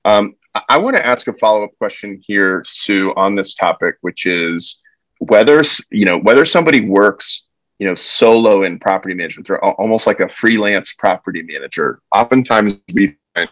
[0.05, 0.35] Um,
[0.69, 4.81] I want to ask a follow up question here, Sue, on this topic, which is
[5.19, 7.45] whether you know whether somebody works
[7.79, 12.01] you know solo in property management, they're almost like a freelance property manager.
[12.15, 13.51] Oftentimes, we find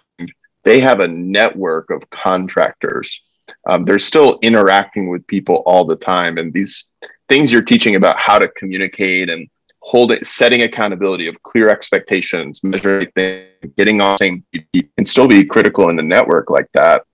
[0.64, 3.22] they have a network of contractors.
[3.68, 6.86] Um, they're still interacting with people all the time, and these
[7.28, 9.48] things you're teaching about how to communicate and
[9.86, 13.46] holding setting accountability of clear expectations measuring things
[13.76, 17.04] getting on same can still be critical in the network like that.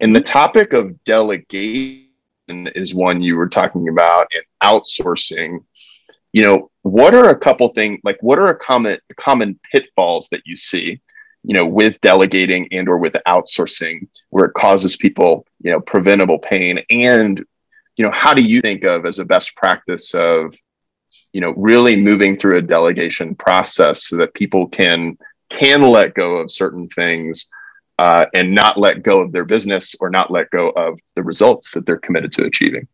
[0.00, 2.06] And the topic of delegation
[2.48, 5.64] is one you were talking about and outsourcing.
[6.32, 10.42] You know what are a couple things like what are a common common pitfalls that
[10.46, 11.00] you see
[11.42, 16.38] you know with delegating and or with outsourcing where it causes people you know preventable
[16.38, 16.78] pain?
[16.88, 17.44] And
[17.96, 20.54] you know how do you think of as a best practice of
[21.32, 25.16] you know really moving through a delegation process so that people can
[25.48, 27.48] can let go of certain things
[27.98, 31.72] uh, and not let go of their business or not let go of the results
[31.72, 32.86] that they're committed to achieving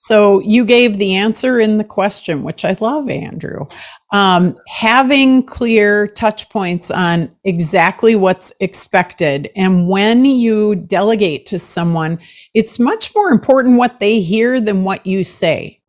[0.00, 3.66] so you gave the answer in the question, which I love, Andrew.
[4.12, 9.50] Um, having clear touch points on exactly what's expected.
[9.56, 12.20] And when you delegate to someone,
[12.54, 15.80] it's much more important what they hear than what you say.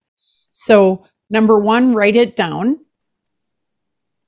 [0.53, 2.79] So Number one, write it down.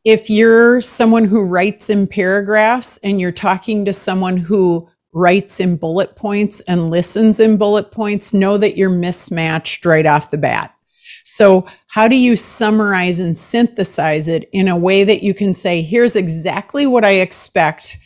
[0.03, 5.77] If you're someone who writes in paragraphs and you're talking to someone who writes in
[5.77, 10.75] bullet points and listens in bullet points, know that you're mismatched right off the bat.
[11.23, 15.81] So, how do you summarize and synthesize it in a way that you can say,
[15.81, 17.99] here's exactly what I expect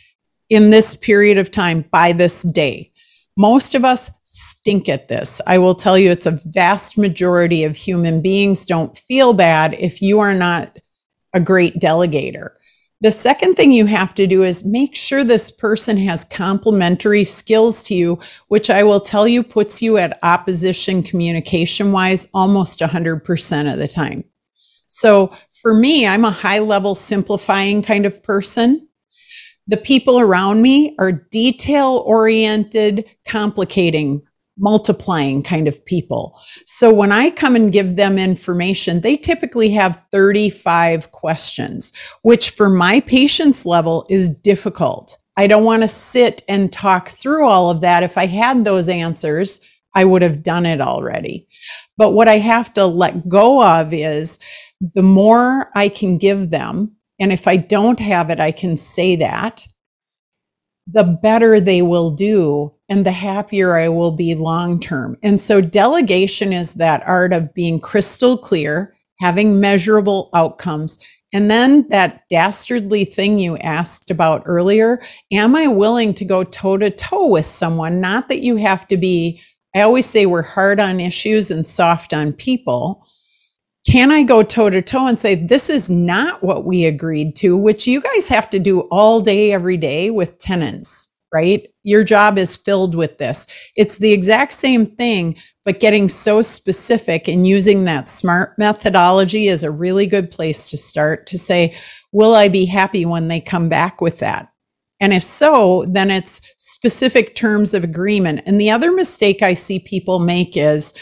[0.50, 2.92] in this period of time by this day?
[3.36, 5.42] Most of us stink at this.
[5.46, 10.00] I will tell you, it's a vast majority of human beings don't feel bad if
[10.00, 10.78] you are not
[11.34, 12.50] a great delegator.
[13.02, 17.82] The second thing you have to do is make sure this person has complementary skills
[17.84, 18.18] to you,
[18.48, 23.86] which I will tell you puts you at opposition communication wise almost 100% of the
[23.86, 24.24] time.
[24.88, 28.88] So for me, I'm a high level simplifying kind of person.
[29.68, 34.22] The people around me are detail oriented, complicating
[34.58, 36.38] multiplying kind of people.
[36.64, 41.92] So when I come and give them information, they typically have 35 questions,
[42.22, 45.18] which for my patience level is difficult.
[45.36, 48.02] I don't want to sit and talk through all of that.
[48.02, 49.60] If I had those answers,
[49.94, 51.46] I would have done it already.
[51.98, 54.38] But what I have to let go of is
[54.94, 59.16] the more I can give them, and if I don't have it, I can say
[59.16, 59.66] that,
[60.86, 65.16] the better they will do and the happier I will be long term.
[65.22, 70.98] And so delegation is that art of being crystal clear, having measurable outcomes.
[71.32, 75.02] And then that dastardly thing you asked about earlier,
[75.32, 78.00] am I willing to go toe to toe with someone?
[78.00, 79.40] Not that you have to be,
[79.74, 83.04] I always say we're hard on issues and soft on people
[83.86, 87.56] can I go toe to toe and say, this is not what we agreed to,
[87.56, 91.68] which you guys have to do all day, every day with tenants, right?
[91.84, 93.46] Your job is filled with this.
[93.76, 99.62] It's the exact same thing, but getting so specific and using that smart methodology is
[99.62, 101.76] a really good place to start to say,
[102.12, 104.48] will I be happy when they come back with that?
[104.98, 108.42] And if so, then it's specific terms of agreement.
[108.46, 110.92] And the other mistake I see people make is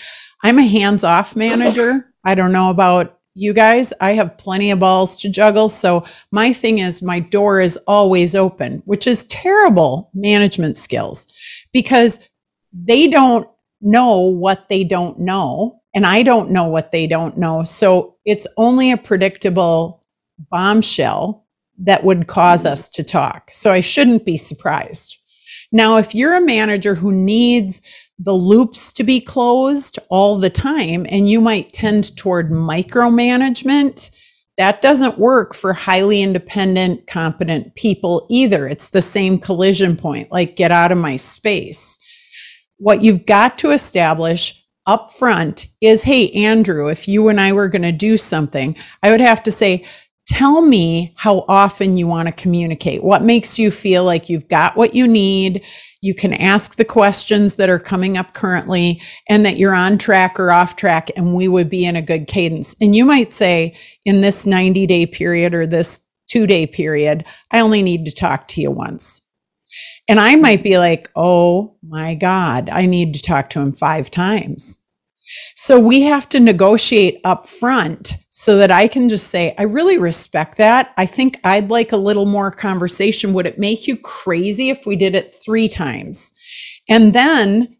[0.42, 2.13] I'm a hands off manager.
[2.24, 3.92] I don't know about you guys.
[4.00, 5.68] I have plenty of balls to juggle.
[5.68, 11.26] So my thing is my door is always open, which is terrible management skills
[11.72, 12.20] because
[12.72, 13.48] they don't
[13.80, 15.80] know what they don't know.
[15.94, 17.62] And I don't know what they don't know.
[17.62, 20.04] So it's only a predictable
[20.50, 21.44] bombshell
[21.78, 23.50] that would cause us to talk.
[23.52, 25.18] So I shouldn't be surprised.
[25.72, 27.82] Now, if you're a manager who needs
[28.18, 34.10] the loops to be closed all the time and you might tend toward micromanagement.
[34.56, 38.68] That doesn't work for highly independent competent people either.
[38.68, 41.98] It's the same collision point like get out of my space.
[42.78, 47.70] What you've got to establish up front is hey andrew if you and i were
[47.70, 49.82] going to do something i would have to say
[50.26, 53.02] tell me how often you want to communicate.
[53.02, 55.64] What makes you feel like you've got what you need
[56.04, 60.38] you can ask the questions that are coming up currently and that you're on track
[60.38, 62.76] or off track, and we would be in a good cadence.
[62.78, 63.74] And you might say,
[64.04, 68.48] in this 90 day period or this two day period, I only need to talk
[68.48, 69.22] to you once.
[70.06, 74.10] And I might be like, oh my God, I need to talk to him five
[74.10, 74.83] times.
[75.56, 79.98] So we have to negotiate up front so that I can just say, I really
[79.98, 80.92] respect that.
[80.96, 83.32] I think I'd like a little more conversation.
[83.32, 86.32] Would it make you crazy if we did it three times?
[86.88, 87.76] And then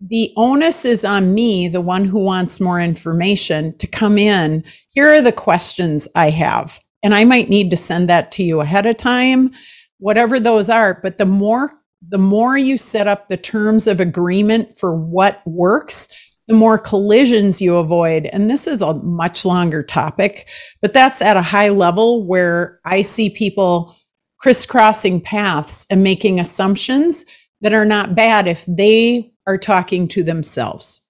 [0.00, 4.64] the onus is on me, the one who wants more information, to come in.
[4.90, 6.80] Here are the questions I have.
[7.02, 9.52] And I might need to send that to you ahead of time,
[9.98, 10.98] whatever those are.
[11.02, 11.72] But the more
[12.08, 16.08] the more you set up the terms of agreement for what works,
[16.48, 18.26] the more collisions you avoid.
[18.26, 20.48] And this is a much longer topic,
[20.80, 23.96] but that's at a high level where I see people
[24.38, 27.24] crisscrossing paths and making assumptions
[27.60, 31.00] that are not bad if they are talking to themselves.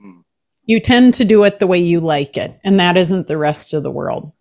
[0.00, 0.20] Hmm.
[0.64, 3.74] You tend to do it the way you like it, and that isn't the rest
[3.74, 4.32] of the world.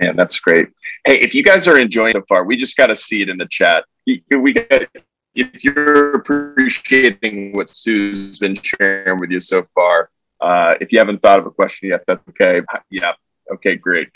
[0.00, 0.68] Yeah, that's great.
[1.04, 3.36] Hey, if you guys are enjoying so far, we just got to see it in
[3.36, 3.84] the chat.
[4.06, 4.88] We got
[5.34, 10.10] if you're appreciating what Sue's been sharing with you so far,
[10.40, 12.62] uh, if you haven't thought of a question yet, that's okay.
[12.90, 13.12] Yeah.
[13.52, 14.08] Okay, great.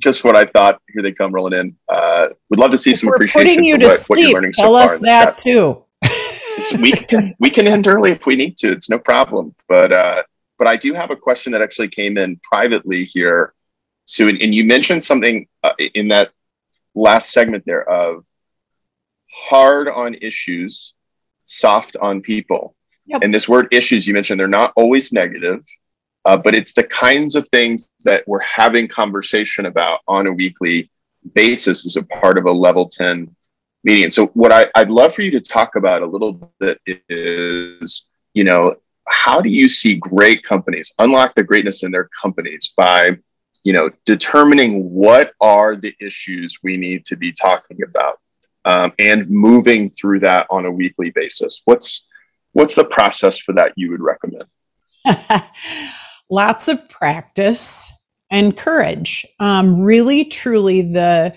[0.00, 0.80] Just what I thought.
[0.92, 1.76] Here they come rolling in.
[1.88, 4.78] Uh, would love to see if some appreciation for what, what, you're learning Tell so
[4.78, 4.94] far.
[4.94, 5.84] us that too.
[6.80, 8.70] we can we can end early if we need to.
[8.72, 9.54] It's no problem.
[9.68, 10.22] But uh,
[10.58, 13.54] but I do have a question that actually came in privately here,
[14.06, 16.30] Sue, and, and you mentioned something uh, in that
[16.94, 18.24] last segment there of
[19.32, 20.94] hard on issues,
[21.44, 22.74] soft on people.
[23.06, 23.22] Yep.
[23.22, 25.64] And this word issues you mentioned, they're not always negative,
[26.24, 30.90] uh, but it's the kinds of things that we're having conversation about on a weekly
[31.34, 33.34] basis as a part of a level 10
[33.84, 34.04] meeting.
[34.04, 38.10] And so what I, I'd love for you to talk about a little bit is,
[38.34, 38.76] you know,
[39.08, 43.10] how do you see great companies unlock the greatness in their companies by
[43.64, 48.20] you know determining what are the issues we need to be talking about
[48.64, 51.62] um, and moving through that on a weekly basis.
[51.64, 52.06] What's
[52.52, 54.44] what's the process for that you would recommend?
[56.30, 57.92] Lots of practice
[58.30, 59.26] and courage.
[59.40, 61.34] Um, really, truly, the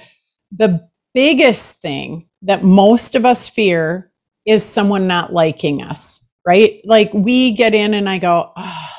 [0.52, 4.12] the biggest thing that most of us fear
[4.46, 6.82] is someone not liking us, right?
[6.86, 8.90] Like we get in and I go, oh,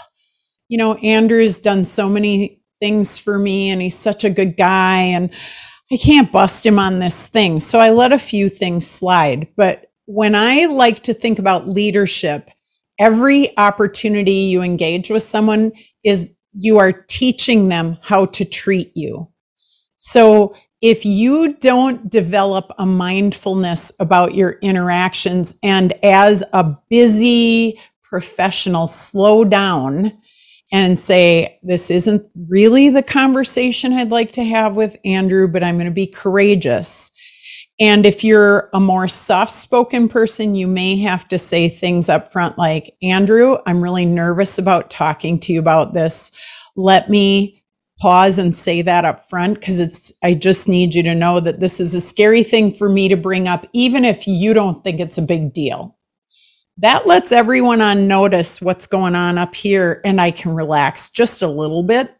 [0.68, 4.98] you know, Andrew's done so many things for me and he's such a good guy
[4.98, 5.32] and
[5.92, 7.60] I can't bust him on this thing.
[7.60, 9.48] So I let a few things slide.
[9.56, 12.50] But when I like to think about leadership,
[12.98, 15.72] every opportunity you engage with someone
[16.02, 19.28] is you are teaching them how to treat you.
[19.96, 28.86] So if you don't develop a mindfulness about your interactions and as a busy professional,
[28.86, 30.12] slow down
[30.72, 35.76] and say, This isn't really the conversation I'd like to have with Andrew, but I'm
[35.76, 37.10] going to be courageous.
[37.78, 42.32] And if you're a more soft spoken person, you may have to say things up
[42.32, 46.32] front like, Andrew, I'm really nervous about talking to you about this.
[46.74, 47.62] Let me
[48.00, 51.60] pause and say that up front because it's I just need you to know that
[51.60, 55.00] this is a scary thing for me to bring up even if you don't think
[55.00, 55.95] it's a big deal.
[56.78, 61.40] That lets everyone on notice what's going on up here and I can relax just
[61.40, 62.14] a little bit.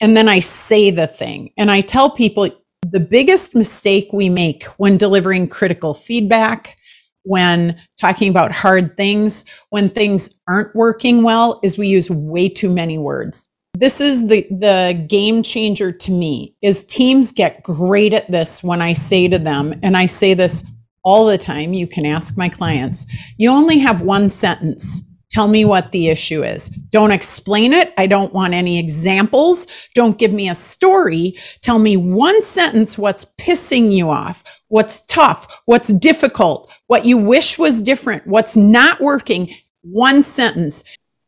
[0.00, 2.48] And then I say the thing and I tell people
[2.82, 6.76] the biggest mistake we make when delivering critical feedback,
[7.24, 12.70] when talking about hard things, when things aren't working well, is we use way too
[12.70, 13.48] many words
[13.78, 18.80] this is the the game changer to me is teams get great at this when
[18.80, 20.64] i say to them and i say this
[21.06, 23.06] all the time you can ask my clients
[23.38, 25.02] you only have one sentence.
[25.30, 26.68] Tell me what the issue is.
[26.68, 27.92] Don't explain it.
[27.98, 29.66] I don't want any examples.
[29.94, 31.36] Don't give me a story.
[31.62, 37.56] Tell me one sentence what's pissing you off what's tough what's difficult what you wish
[37.56, 39.50] was different what's not working.
[39.82, 40.82] One sentence.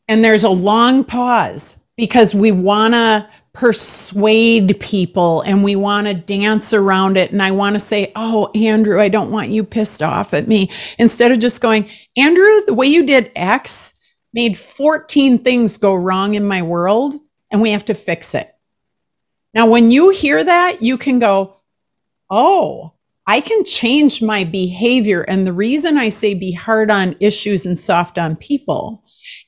[0.09, 6.15] And there's a long pause because we want to persuade people and we want to
[6.15, 7.33] dance around it.
[7.33, 10.71] And I want to say, Oh, Andrew, I don't want you pissed off at me.
[10.97, 13.95] Instead of just going, Andrew, the way you did X
[14.33, 17.17] made 14 things go wrong in my world
[17.51, 18.49] and we have to fix it.
[19.55, 21.57] Now, when you hear that, you can go,
[22.31, 22.93] Oh,
[23.27, 25.23] I can change my behavior.
[25.23, 29.03] And the reason I say be hard on issues and soft on people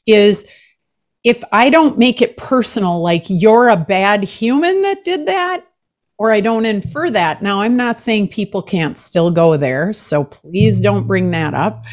[0.05, 0.51] is
[1.25, 5.67] if I don't make it personal, like you're a bad human that did that,
[6.19, 7.43] or I don't infer that.
[7.43, 11.85] Now, I'm not saying people can't still go there, so please don't bring that up.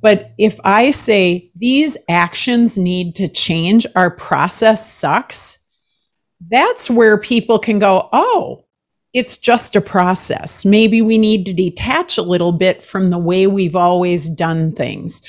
[0.00, 5.58] But if I say these actions need to change, our process sucks,
[6.48, 8.64] that's where people can go, oh,
[9.14, 10.64] it's just a process.
[10.64, 15.20] Maybe we need to detach a little bit from the way we've always done things.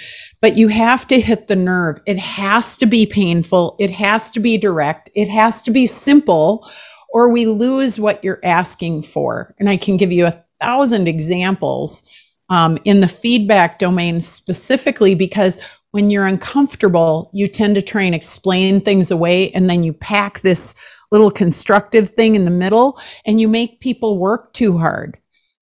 [0.41, 1.99] But you have to hit the nerve.
[2.05, 3.75] It has to be painful.
[3.79, 5.09] It has to be direct.
[5.15, 6.69] It has to be simple,
[7.13, 9.53] or we lose what you're asking for.
[9.59, 12.03] And I can give you a thousand examples
[12.49, 15.59] um, in the feedback domain specifically because
[15.91, 20.39] when you're uncomfortable, you tend to try and explain things away, and then you pack
[20.39, 20.73] this
[21.13, 25.17] little constructive thing in the middle and you make people work too hard.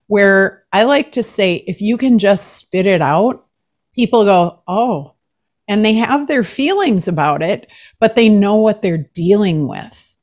[0.08, 3.46] Where I like to say, if you can just spit it out,
[3.94, 5.16] people go, oh,
[5.68, 10.16] and they have their feelings about it, but they know what they're dealing with.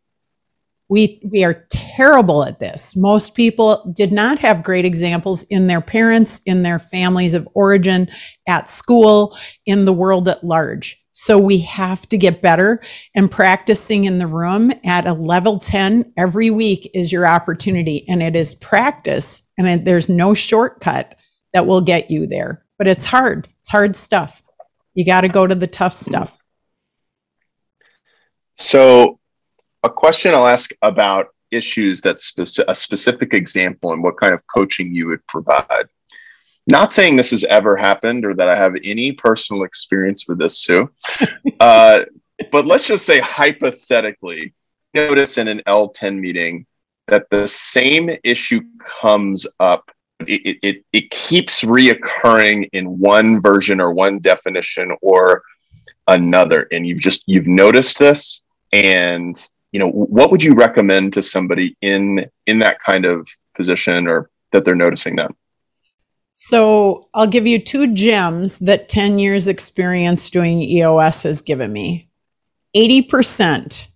[0.90, 2.96] We, we are terrible at this.
[2.96, 8.08] Most people did not have great examples in their parents, in their families of origin,
[8.46, 10.98] at school, in the world at large.
[11.20, 12.80] So we have to get better
[13.12, 18.08] and practicing in the room at a level 10 every week is your opportunity.
[18.08, 21.16] And it is practice and it, there's no shortcut
[21.52, 23.48] that will get you there, but it's hard.
[23.58, 24.44] It's hard stuff.
[24.94, 26.44] You got to go to the tough stuff.
[28.54, 29.18] So,
[29.82, 32.32] a question I'll ask about issues that's
[32.68, 35.88] a specific example and what kind of coaching you would provide.
[36.68, 40.58] Not saying this has ever happened or that I have any personal experience with this,
[40.58, 40.90] Sue.
[41.60, 42.04] uh,
[42.52, 44.52] but let's just say hypothetically,
[44.92, 46.66] notice in an L10 meeting
[47.06, 49.90] that the same issue comes up.
[50.26, 55.42] It, it, it keeps reoccurring in one version or one definition or
[56.06, 56.68] another.
[56.70, 58.42] And you've just, you've noticed this.
[58.74, 59.42] And,
[59.72, 64.28] you know, what would you recommend to somebody in, in that kind of position or
[64.52, 65.30] that they're noticing that?
[66.40, 72.10] So I'll give you two gems that 10 years experience doing EOS has given me.
[72.76, 73.88] 80%,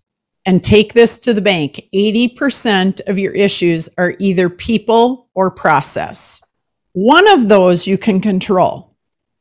[0.45, 6.43] and take this to the bank 80% of your issues are either people or process.
[6.95, 8.97] One of those you can control.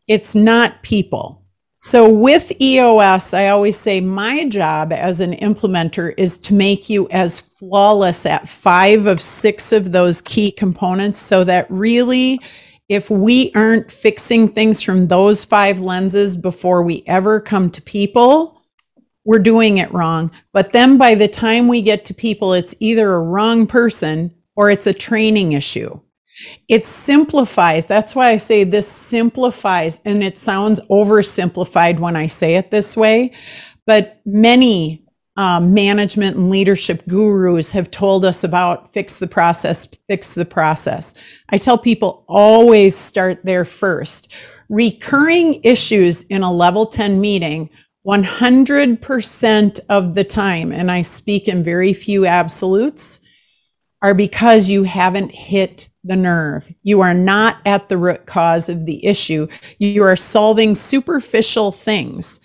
[0.08, 1.44] It's not people.
[1.78, 7.10] So with EOS, I always say my job as an implementer is to make you
[7.10, 12.40] as flawless at five of six of those key components so that really,
[12.92, 18.62] if we aren't fixing things from those five lenses before we ever come to people,
[19.24, 20.30] we're doing it wrong.
[20.52, 24.70] But then by the time we get to people, it's either a wrong person or
[24.70, 26.02] it's a training issue.
[26.68, 27.86] It simplifies.
[27.86, 32.98] That's why I say this simplifies, and it sounds oversimplified when I say it this
[32.98, 33.32] way.
[33.88, 35.06] But many
[35.38, 41.14] um, management and leadership gurus have told us about fix the process, fix the process.
[41.50, 44.34] I tell people always start there first.
[44.70, 47.70] Recurring issues in a level 10 meeting
[48.06, 53.20] 100% of the time, and I speak in very few absolutes,
[54.02, 56.72] are because you haven't hit the nerve.
[56.84, 59.48] You are not at the root cause of the issue.
[59.78, 62.40] You are solving superficial things.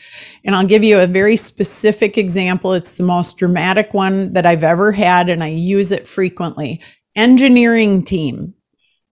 [0.44, 2.74] And I'll give you a very specific example.
[2.74, 6.80] It's the most dramatic one that I've ever had, and I use it frequently.
[7.14, 8.52] Engineering team.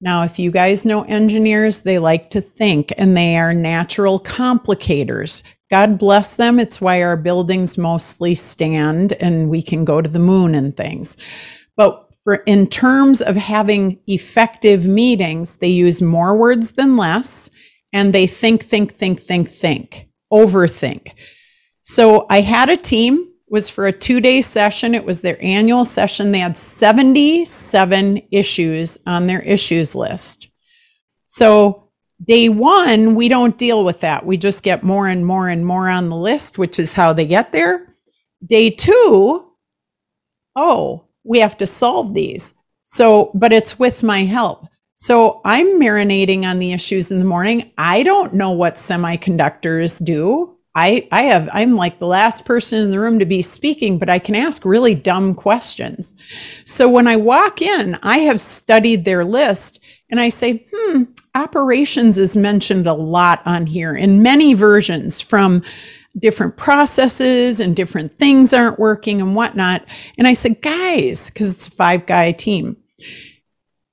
[0.00, 5.42] Now, if you guys know engineers, they like to think and they are natural complicators.
[5.70, 6.60] God bless them.
[6.60, 11.16] It's why our buildings mostly stand and we can go to the moon and things.
[11.76, 17.50] But for in terms of having effective meetings, they use more words than less,
[17.92, 21.12] and they think, think, think, think, think, overthink.
[21.82, 24.94] So I had a team was for a two day session.
[24.94, 26.32] It was their annual session.
[26.32, 30.48] They had 77 issues on their issues list.
[31.28, 31.90] So
[32.22, 34.24] day one, we don't deal with that.
[34.24, 37.26] We just get more and more and more on the list, which is how they
[37.26, 37.94] get there.
[38.44, 39.52] Day two,
[40.56, 42.54] oh, we have to solve these.
[42.82, 44.66] So, but it's with my help.
[44.94, 47.72] So I'm marinating on the issues in the morning.
[47.76, 50.56] I don't know what semiconductors do.
[50.76, 54.08] I, I have, I'm like the last person in the room to be speaking, but
[54.08, 56.14] I can ask really dumb questions.
[56.64, 61.04] So when I walk in, I have studied their list and I say, hmm,
[61.34, 65.62] operations is mentioned a lot on here in many versions from
[66.18, 69.84] different processes and different things aren't working and whatnot.
[70.16, 72.76] And I said, guys, because it's a five guy team,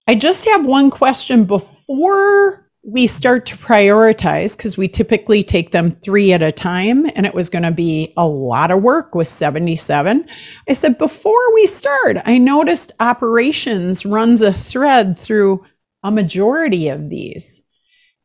[0.08, 5.92] I just have one question before we start to prioritize, because we typically take them
[5.92, 9.28] three at a time, and it was going to be a lot of work with
[9.28, 10.28] 77.
[10.68, 15.64] I said, before we start, I noticed operations runs a thread through
[16.04, 17.62] a majority of these.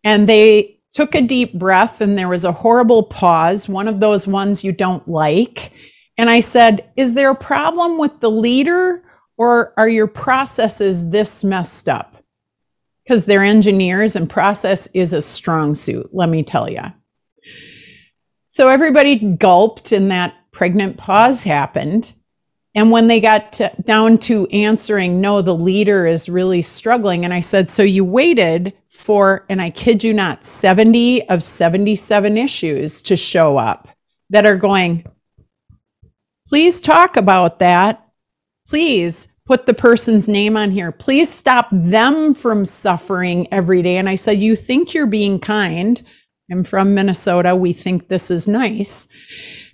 [0.03, 4.27] And they took a deep breath and there was a horrible pause, one of those
[4.27, 5.71] ones you don't like.
[6.17, 9.05] And I said, Is there a problem with the leader
[9.37, 12.17] or are your processes this messed up?
[13.05, 16.85] Because they're engineers and process is a strong suit, let me tell you.
[18.49, 22.15] So everybody gulped and that pregnant pause happened.
[22.77, 27.25] And when they got to, down to answering, no, the leader is really struggling.
[27.25, 32.37] And I said, so you waited for, and I kid you not, 70 of 77
[32.37, 33.89] issues to show up
[34.29, 35.07] that are going,
[36.47, 38.07] please talk about that.
[38.69, 40.93] Please put the person's name on here.
[40.93, 43.97] Please stop them from suffering every day.
[43.97, 46.03] And I said, you think you're being kind.
[46.53, 47.57] I'm from Minnesota.
[47.57, 49.09] We think this is nice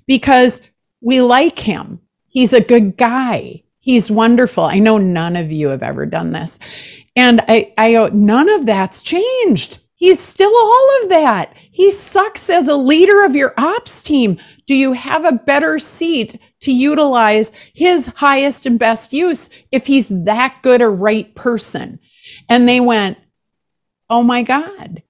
[0.06, 0.62] because
[1.00, 2.01] we like him
[2.32, 3.62] He's a good guy.
[3.78, 4.64] He's wonderful.
[4.64, 6.58] I know none of you have ever done this.
[7.14, 9.80] And I, I, none of that's changed.
[9.94, 11.54] He's still all of that.
[11.70, 14.38] He sucks as a leader of your ops team.
[14.66, 20.08] Do you have a better seat to utilize his highest and best use if he's
[20.24, 22.00] that good a right person?
[22.48, 23.18] And they went,
[24.08, 25.02] Oh my God.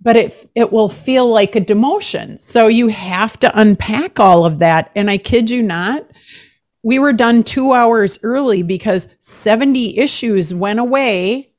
[0.00, 2.40] But it, it will feel like a demotion.
[2.40, 4.90] So you have to unpack all of that.
[4.94, 6.06] And I kid you not,
[6.84, 11.50] we were done two hours early because 70 issues went away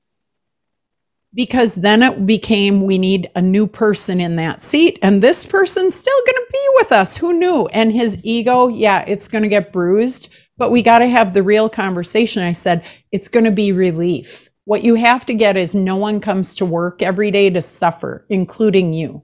[1.33, 4.97] because then it became we need a new person in that seat.
[5.01, 7.17] And this person's still going to be with us.
[7.17, 7.67] Who knew?
[7.73, 11.43] And his ego yeah it's going to get bruised but we got to have the
[11.43, 12.41] real conversation.
[12.41, 14.49] I said it's going to be relief.
[14.63, 18.27] What you have to get is no one comes to work every day to suffer
[18.29, 19.23] including you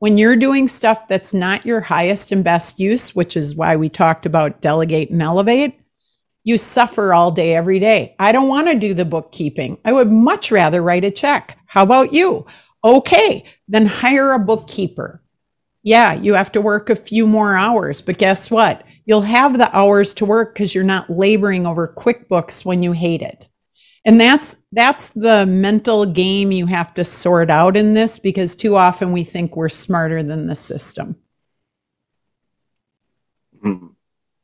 [0.00, 3.90] when you're doing stuff that's not your highest and best use, which is why we
[3.90, 5.78] talked about delegate and elevate,
[6.42, 8.16] you suffer all day, every day.
[8.18, 9.76] I don't want to do the bookkeeping.
[9.84, 11.58] I would much rather write a check.
[11.66, 12.46] How about you?
[12.82, 15.22] Okay, then hire a bookkeeper.
[15.82, 18.82] Yeah, you have to work a few more hours, but guess what?
[19.04, 23.20] You'll have the hours to work because you're not laboring over QuickBooks when you hate
[23.20, 23.49] it.
[24.04, 28.76] And that's that's the mental game you have to sort out in this because too
[28.76, 31.16] often we think we're smarter than the system.
[33.62, 33.88] Hmm.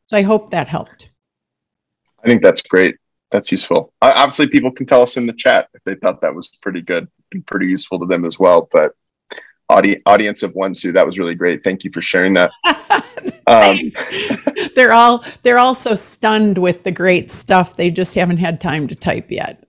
[0.04, 1.10] So I hope that helped.
[2.22, 2.96] I think that's great.
[3.30, 3.92] That's useful.
[4.02, 6.82] Uh, obviously, people can tell us in the chat if they thought that was pretty
[6.82, 8.68] good and pretty useful to them as well.
[8.72, 8.92] But
[9.68, 11.64] audi- audience of one, Sue, that was really great.
[11.64, 12.50] Thank you for sharing that.
[13.46, 13.78] Um,
[14.74, 17.76] they're all they're all so stunned with the great stuff.
[17.76, 19.66] They just haven't had time to type yet.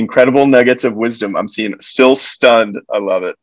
[0.00, 1.36] incredible nuggets of wisdom.
[1.36, 2.78] I'm seeing still stunned.
[2.92, 3.36] I love it.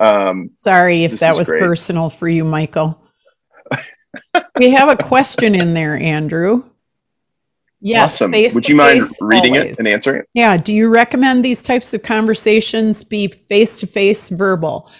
[0.00, 1.60] Um, Sorry if that was great.
[1.60, 3.02] personal for you, Michael.
[4.58, 6.64] we have a question in there, Andrew.
[7.80, 8.32] Yes, awesome.
[8.32, 9.72] Would you mind reading always.
[9.72, 10.28] it and answering it?
[10.34, 10.56] Yeah.
[10.56, 14.90] Do you recommend these types of conversations be face to face verbal?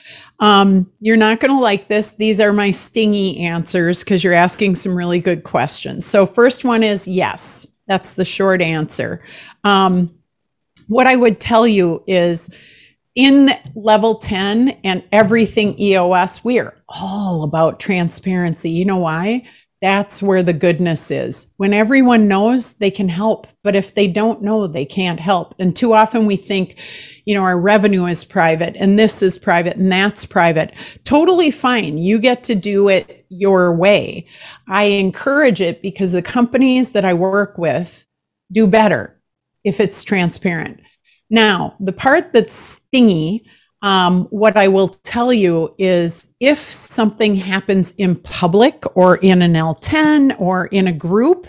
[0.41, 2.13] Um, you're not going to like this.
[2.13, 6.07] These are my stingy answers because you're asking some really good questions.
[6.07, 7.67] So, first one is yes.
[7.87, 9.23] That's the short answer.
[9.65, 10.09] Um,
[10.89, 12.51] what I would tell you is
[13.15, 18.71] in level 10 and everything EOS, we are all about transparency.
[18.71, 19.45] You know why?
[19.81, 21.47] That's where the goodness is.
[21.57, 23.47] When everyone knows, they can help.
[23.63, 25.55] But if they don't know, they can't help.
[25.61, 26.81] And too often we think,
[27.27, 30.73] you know, our revenue is private and this is private and that's private.
[31.05, 31.97] Totally fine.
[31.97, 34.27] You get to do it your way.
[34.67, 38.05] I encourage it because the companies that I work with
[38.51, 39.21] do better
[39.63, 40.81] if it's transparent.
[41.31, 43.45] Now, the part that's stingy,
[43.83, 49.53] um, what I will tell you is if something happens in public or in an
[49.53, 51.47] L10 or in a group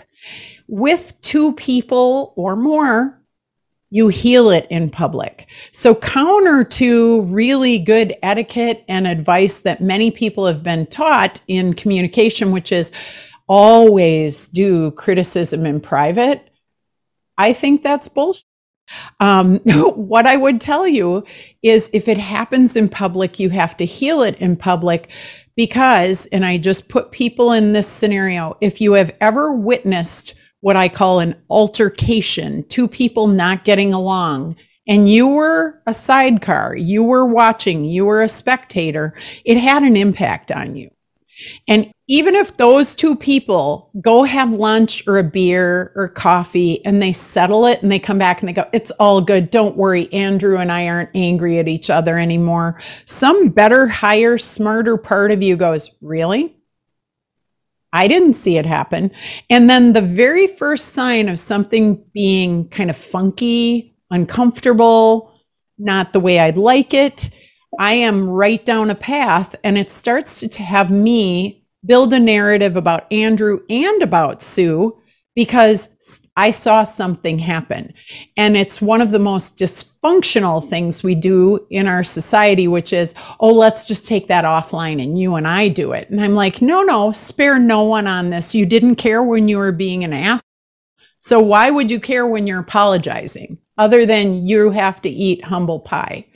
[0.68, 3.20] with two people or more,
[3.90, 5.48] you heal it in public.
[5.72, 11.74] So, counter to really good etiquette and advice that many people have been taught in
[11.74, 12.92] communication, which is
[13.48, 16.50] always do criticism in private,
[17.36, 18.44] I think that's bullshit.
[19.20, 19.58] Um,
[19.94, 21.24] what I would tell you
[21.62, 25.10] is if it happens in public, you have to heal it in public
[25.56, 30.76] because, and I just put people in this scenario, if you have ever witnessed what
[30.76, 37.02] I call an altercation, two people not getting along, and you were a sidecar, you
[37.02, 39.14] were watching, you were a spectator,
[39.44, 40.90] it had an impact on you.
[41.68, 47.00] And even if those two people go have lunch or a beer or coffee and
[47.00, 49.48] they settle it and they come back and they go, it's all good.
[49.48, 50.12] Don't worry.
[50.12, 52.80] Andrew and I aren't angry at each other anymore.
[53.04, 56.56] Some better, higher, smarter part of you goes, really?
[57.92, 59.12] I didn't see it happen.
[59.48, 65.32] And then the very first sign of something being kind of funky, uncomfortable,
[65.78, 67.30] not the way I'd like it,
[67.78, 72.76] I am right down a path and it starts to, have me build a narrative
[72.76, 74.96] about Andrew and about Sue
[75.36, 77.94] because I saw something happen.
[78.36, 83.14] And it's one of the most dysfunctional things we do in our society, which is,
[83.38, 86.10] oh, let's just take that offline and you and I do it.
[86.10, 88.54] And I'm like, no, no, spare no one on this.
[88.54, 90.42] You didn't care when you were being an ass.
[91.20, 95.80] So why would you care when you're apologizing other than you have to eat humble
[95.80, 96.26] pie?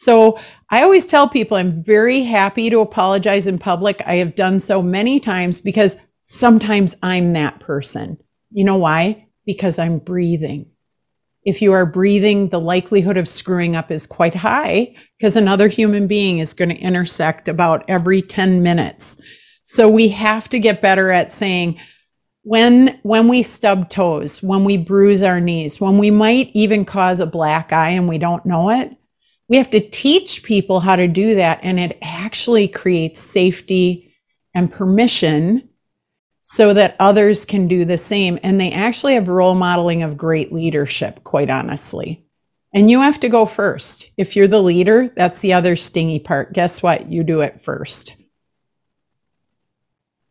[0.00, 0.38] So
[0.70, 4.00] I always tell people I'm very happy to apologize in public.
[4.06, 8.16] I have done so many times because sometimes I'm that person.
[8.50, 9.28] You know why?
[9.44, 10.70] Because I'm breathing.
[11.44, 16.06] If you are breathing, the likelihood of screwing up is quite high because another human
[16.06, 19.20] being is going to intersect about every 10 minutes.
[19.64, 21.78] So we have to get better at saying,
[22.42, 27.20] when when we stub toes, when we bruise our knees, when we might even cause
[27.20, 28.96] a black eye and we don't know it,
[29.50, 34.14] we have to teach people how to do that and it actually creates safety
[34.54, 35.68] and permission
[36.38, 38.38] so that others can do the same.
[38.44, 42.24] And they actually have role modeling of great leadership quite honestly.
[42.72, 44.12] And you have to go first.
[44.16, 46.52] If you're the leader that's the other stingy part.
[46.52, 47.10] Guess what?
[47.10, 48.14] You do it first.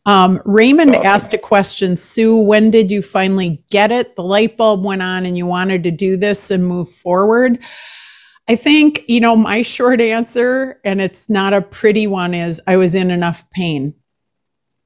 [0.06, 1.06] Um, Raymond awesome.
[1.06, 1.98] asked a question.
[1.98, 4.16] Sue, when did you finally get it?
[4.16, 7.60] The light bulb went on and you wanted to do this and move forward.
[8.50, 12.78] I think, you know, my short answer, and it's not a pretty one, is I
[12.78, 13.93] was in enough pain.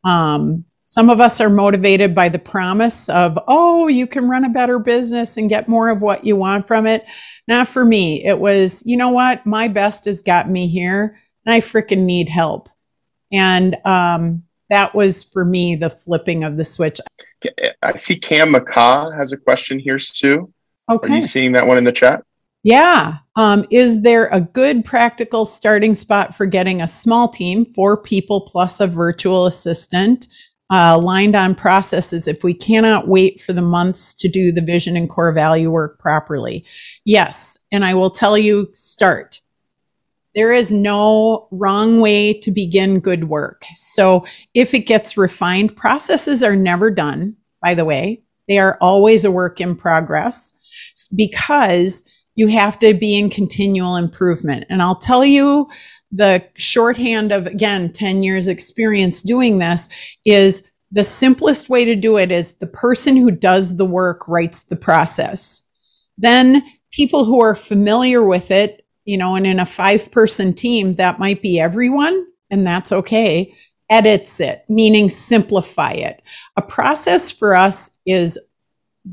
[0.03, 4.49] Um, some of us are motivated by the promise of, oh, you can run a
[4.49, 7.05] better business and get more of what you want from it.
[7.47, 8.23] Not for me.
[8.25, 9.45] It was, you know what?
[9.45, 12.67] My best has got me here and I freaking need help.
[13.31, 16.99] And um, that was for me the flipping of the switch.
[17.81, 20.51] I see Cam McCaw has a question here, Sue.
[20.89, 22.23] Are you seeing that one in the chat?
[22.63, 23.17] Yeah.
[23.35, 28.41] Um, is there a good practical starting spot for getting a small team, four people
[28.41, 30.27] plus a virtual assistant,
[30.69, 34.95] uh, aligned on processes if we cannot wait for the months to do the vision
[34.95, 36.63] and core value work properly?
[37.03, 37.57] Yes.
[37.71, 39.41] And I will tell you start.
[40.33, 43.65] There is no wrong way to begin good work.
[43.75, 48.23] So if it gets refined, processes are never done, by the way.
[48.47, 50.53] They are always a work in progress
[51.15, 52.03] because
[52.35, 54.65] you have to be in continual improvement.
[54.69, 55.69] And I'll tell you
[56.11, 59.89] the shorthand of, again, 10 years experience doing this
[60.25, 64.63] is the simplest way to do it is the person who does the work writes
[64.63, 65.63] the process.
[66.17, 70.95] Then people who are familiar with it, you know, and in a five person team,
[70.95, 73.53] that might be everyone, and that's okay,
[73.89, 76.21] edits it, meaning simplify it.
[76.57, 78.39] A process for us is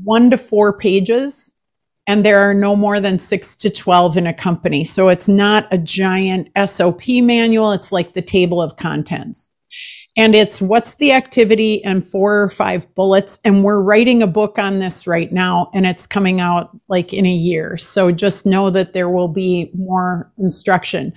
[0.03, 1.55] one to four pages
[2.07, 4.83] and there are no more than six to 12 in a company.
[4.83, 7.71] So it's not a giant SOP manual.
[7.71, 9.53] It's like the table of contents.
[10.17, 13.39] And it's what's the activity and four or five bullets.
[13.45, 17.25] And we're writing a book on this right now, and it's coming out like in
[17.25, 17.77] a year.
[17.77, 21.13] So just know that there will be more instruction.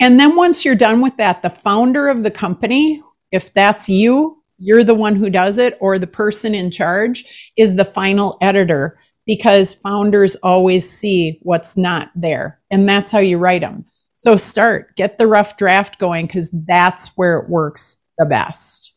[0.00, 4.42] And then once you're done with that, the founder of the company, if that's you,
[4.58, 8.98] you're the one who does it, or the person in charge is the final editor
[9.26, 12.60] because founders always see what's not there.
[12.70, 13.84] And that's how you write them.
[14.14, 18.94] So start, get the rough draft going because that's where it works the best.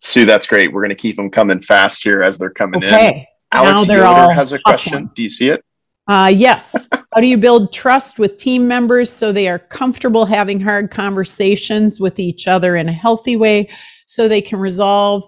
[0.00, 0.72] Sue, that's great.
[0.72, 2.88] We're going to keep them coming fast here as they're coming in.
[2.88, 3.16] okay.
[3.18, 3.26] in.
[3.52, 5.10] Alex Yoder has a question.
[5.14, 5.64] Do you see it?
[6.08, 6.88] Uh, yes.
[6.92, 12.00] How do you build trust with team members so they are comfortable having hard conversations
[12.00, 13.70] with each other in a healthy way
[14.06, 15.24] so they can resolve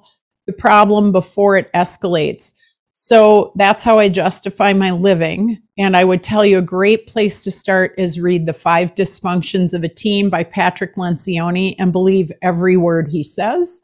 [0.47, 2.53] the problem before it escalates?
[2.99, 5.61] So that's how I justify my living.
[5.77, 9.75] And I would tell you a great place to start is read The Five Dysfunctions
[9.75, 13.83] of a Team by Patrick Lencioni and believe every word he says.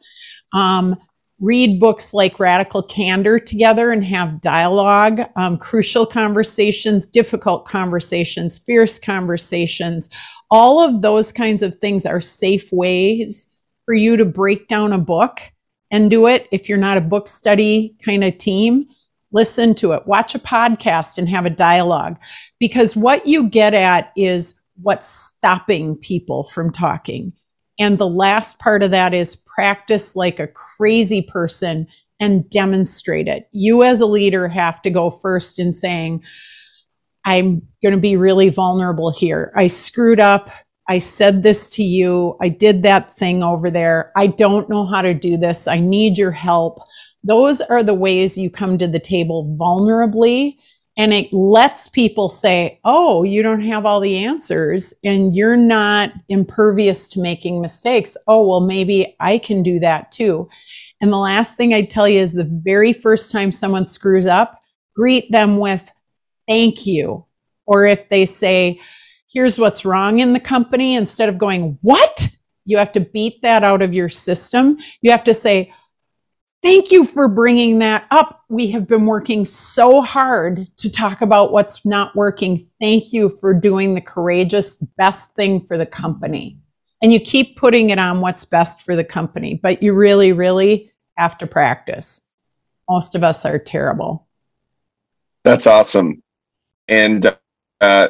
[0.54, 0.96] Um,
[1.40, 8.98] read books like Radical Candor together and have dialogue, um, crucial conversations, difficult conversations, fierce
[8.98, 10.08] conversations.
[10.50, 13.46] All of those kinds of things are safe ways
[13.84, 15.38] for you to break down a book
[15.90, 18.86] and do it if you're not a book study kind of team
[19.32, 22.16] listen to it, watch a podcast and have a dialogue.
[22.58, 27.32] Because what you get at is what's stopping people from talking.
[27.78, 31.86] And the last part of that is practice like a crazy person
[32.20, 33.48] and demonstrate it.
[33.50, 36.22] You, as a leader, have to go first in saying,
[37.24, 39.52] I'm going to be really vulnerable here.
[39.56, 40.50] I screwed up.
[40.88, 42.36] I said this to you.
[42.40, 44.12] I did that thing over there.
[44.16, 45.66] I don't know how to do this.
[45.66, 46.80] I need your help.
[47.24, 50.56] Those are the ways you come to the table vulnerably.
[50.96, 56.12] And it lets people say, oh, you don't have all the answers and you're not
[56.28, 58.16] impervious to making mistakes.
[58.26, 60.50] Oh, well, maybe I can do that too.
[61.00, 64.60] And the last thing I'd tell you is the very first time someone screws up,
[64.94, 65.90] greet them with
[66.46, 67.24] thank you.
[67.64, 68.78] Or if they say,
[69.32, 72.28] here's what's wrong in the company, instead of going, what?
[72.66, 74.78] You have to beat that out of your system.
[75.00, 75.72] You have to say,
[76.62, 78.44] Thank you for bringing that up.
[78.48, 82.68] We have been working so hard to talk about what's not working.
[82.80, 86.58] Thank you for doing the courageous best thing for the company.
[87.02, 90.92] And you keep putting it on what's best for the company, but you really, really
[91.16, 92.20] have to practice.
[92.88, 94.28] Most of us are terrible.
[95.42, 96.22] That's awesome.
[96.86, 97.36] And
[97.80, 98.08] uh,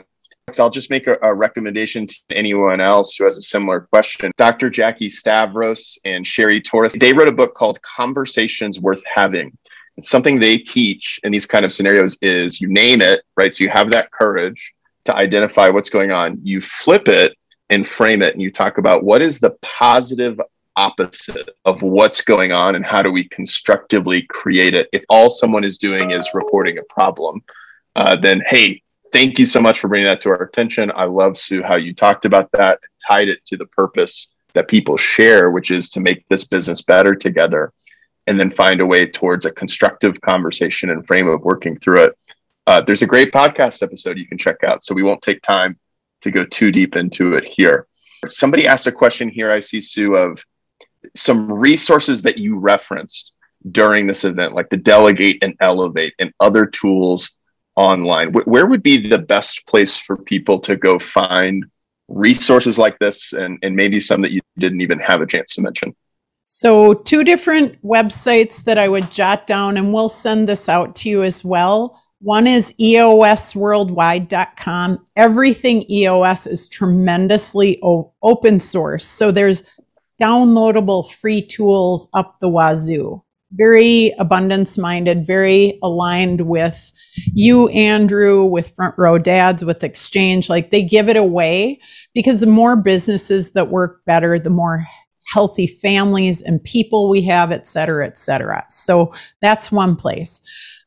[0.59, 4.33] I'll just make a, a, recommendation to anyone else who has a similar question.
[4.37, 4.71] Dr.
[4.71, 9.57] Jackie Stavros and Cheri Torres, they wrote a book called Conversations Worth Having.
[10.01, 13.55] Something they teach in these kind of scenarios is you name it, right?
[13.55, 14.75] So you have that courage
[15.05, 16.39] to identify what's going on.
[16.43, 17.37] You flip it
[17.71, 20.41] and frame it and you talk about what is the positive
[20.77, 24.89] opposite of what's going on and how do we constructively create it.
[24.93, 27.43] If all someone is doing is reporting a problem,
[27.95, 28.82] uh, then hey,
[29.13, 30.91] thank you so much for bringing that to our attention.
[30.95, 34.69] I love, Sue, how you talked about that and tied it to the purpose that
[34.69, 37.73] people share, which is to make this business better together
[38.27, 42.19] and then find a way towards a constructive conversation and frame of working through it.
[42.67, 44.85] Uh, there's a great podcast episode you can check out.
[44.85, 45.79] So we won't take time
[46.21, 47.87] to go too deep into it here.
[48.29, 50.43] Somebody asked a question here, I see, Sue, of
[51.17, 53.33] some resources that you referenced
[53.71, 57.33] during this event, like the Delegate and Elevate and other tools
[57.77, 58.33] online?
[58.33, 61.65] Where would be the best place for people to go find
[62.09, 65.63] resources like this and, and maybe some that you didn't even have a chance to
[65.63, 65.95] mention?
[66.45, 71.09] So two different websites that i would jot down and we'll send this out to
[71.09, 72.03] you as well.
[72.21, 79.07] One is eosworldwide.com everything eos is tremendously o- open source.
[79.07, 79.65] So there's
[80.21, 83.23] downloadable free tools up the wazoo.
[83.55, 86.93] Very abundance minded, very aligned with
[87.35, 90.49] you, Andrew, with Front Row Dads, with Exchange.
[90.49, 91.81] Like they give it away
[92.15, 94.87] because the more businesses that work better, the more
[95.27, 98.65] healthy families and people we have, et cetera, et cetera.
[98.69, 100.43] So that's one place.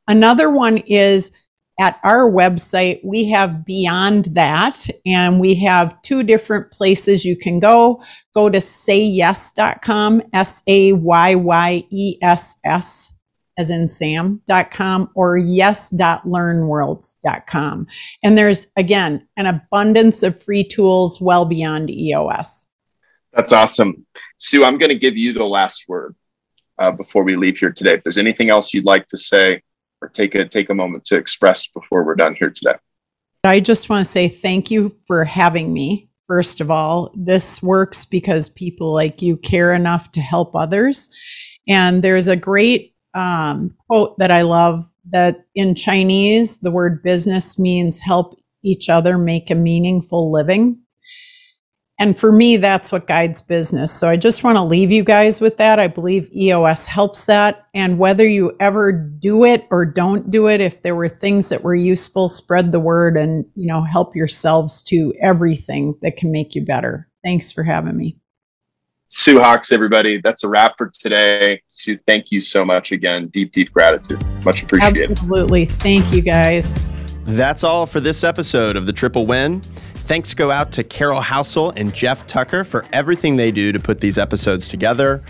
[0.07, 1.31] Another one is
[1.79, 7.59] at our website, we have beyond that, and we have two different places you can
[7.59, 8.01] go.
[8.33, 13.11] Go to sayyess.com, S A Y Y E S S,
[13.57, 17.87] as in Sam.com, or yes.learnworlds.com.
[18.23, 22.67] And there's, again, an abundance of free tools well beyond EOS.
[23.33, 24.05] That's awesome.
[24.37, 26.15] Sue, I'm going to give you the last word
[26.79, 27.95] uh, before we leave here today.
[27.95, 29.61] If there's anything else you'd like to say,
[30.05, 32.75] or take a take a moment to express before we're done here today.
[33.43, 36.09] I just want to say thank you for having me.
[36.27, 41.09] First of all, this works because people like you care enough to help others.
[41.67, 47.59] And there's a great um, quote that I love that in Chinese, the word business
[47.59, 50.79] means help each other make a meaningful living.
[51.97, 53.91] And for me, that's what guides business.
[53.91, 55.79] So I just want to leave you guys with that.
[55.79, 57.67] I believe EOS helps that.
[57.73, 61.63] And whether you ever do it or don't do it, if there were things that
[61.63, 66.53] were useful, spread the word and, you know, help yourselves to everything that can make
[66.53, 67.07] you better.
[67.23, 68.17] Thanks for having me.
[69.07, 70.19] Sue Hawkes, everybody.
[70.21, 71.61] That's a wrap for today.
[71.67, 73.27] Sue, thank you so much again.
[73.27, 74.21] Deep, deep gratitude.
[74.43, 75.11] Much appreciated.
[75.11, 75.63] Absolutely.
[75.63, 76.89] Thank you guys.
[77.23, 79.61] That's all for this episode of The Triple Win.
[80.05, 84.01] Thanks go out to Carol Housel and Jeff Tucker for everything they do to put
[84.01, 85.23] these episodes together.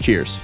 [0.01, 0.37] cheers.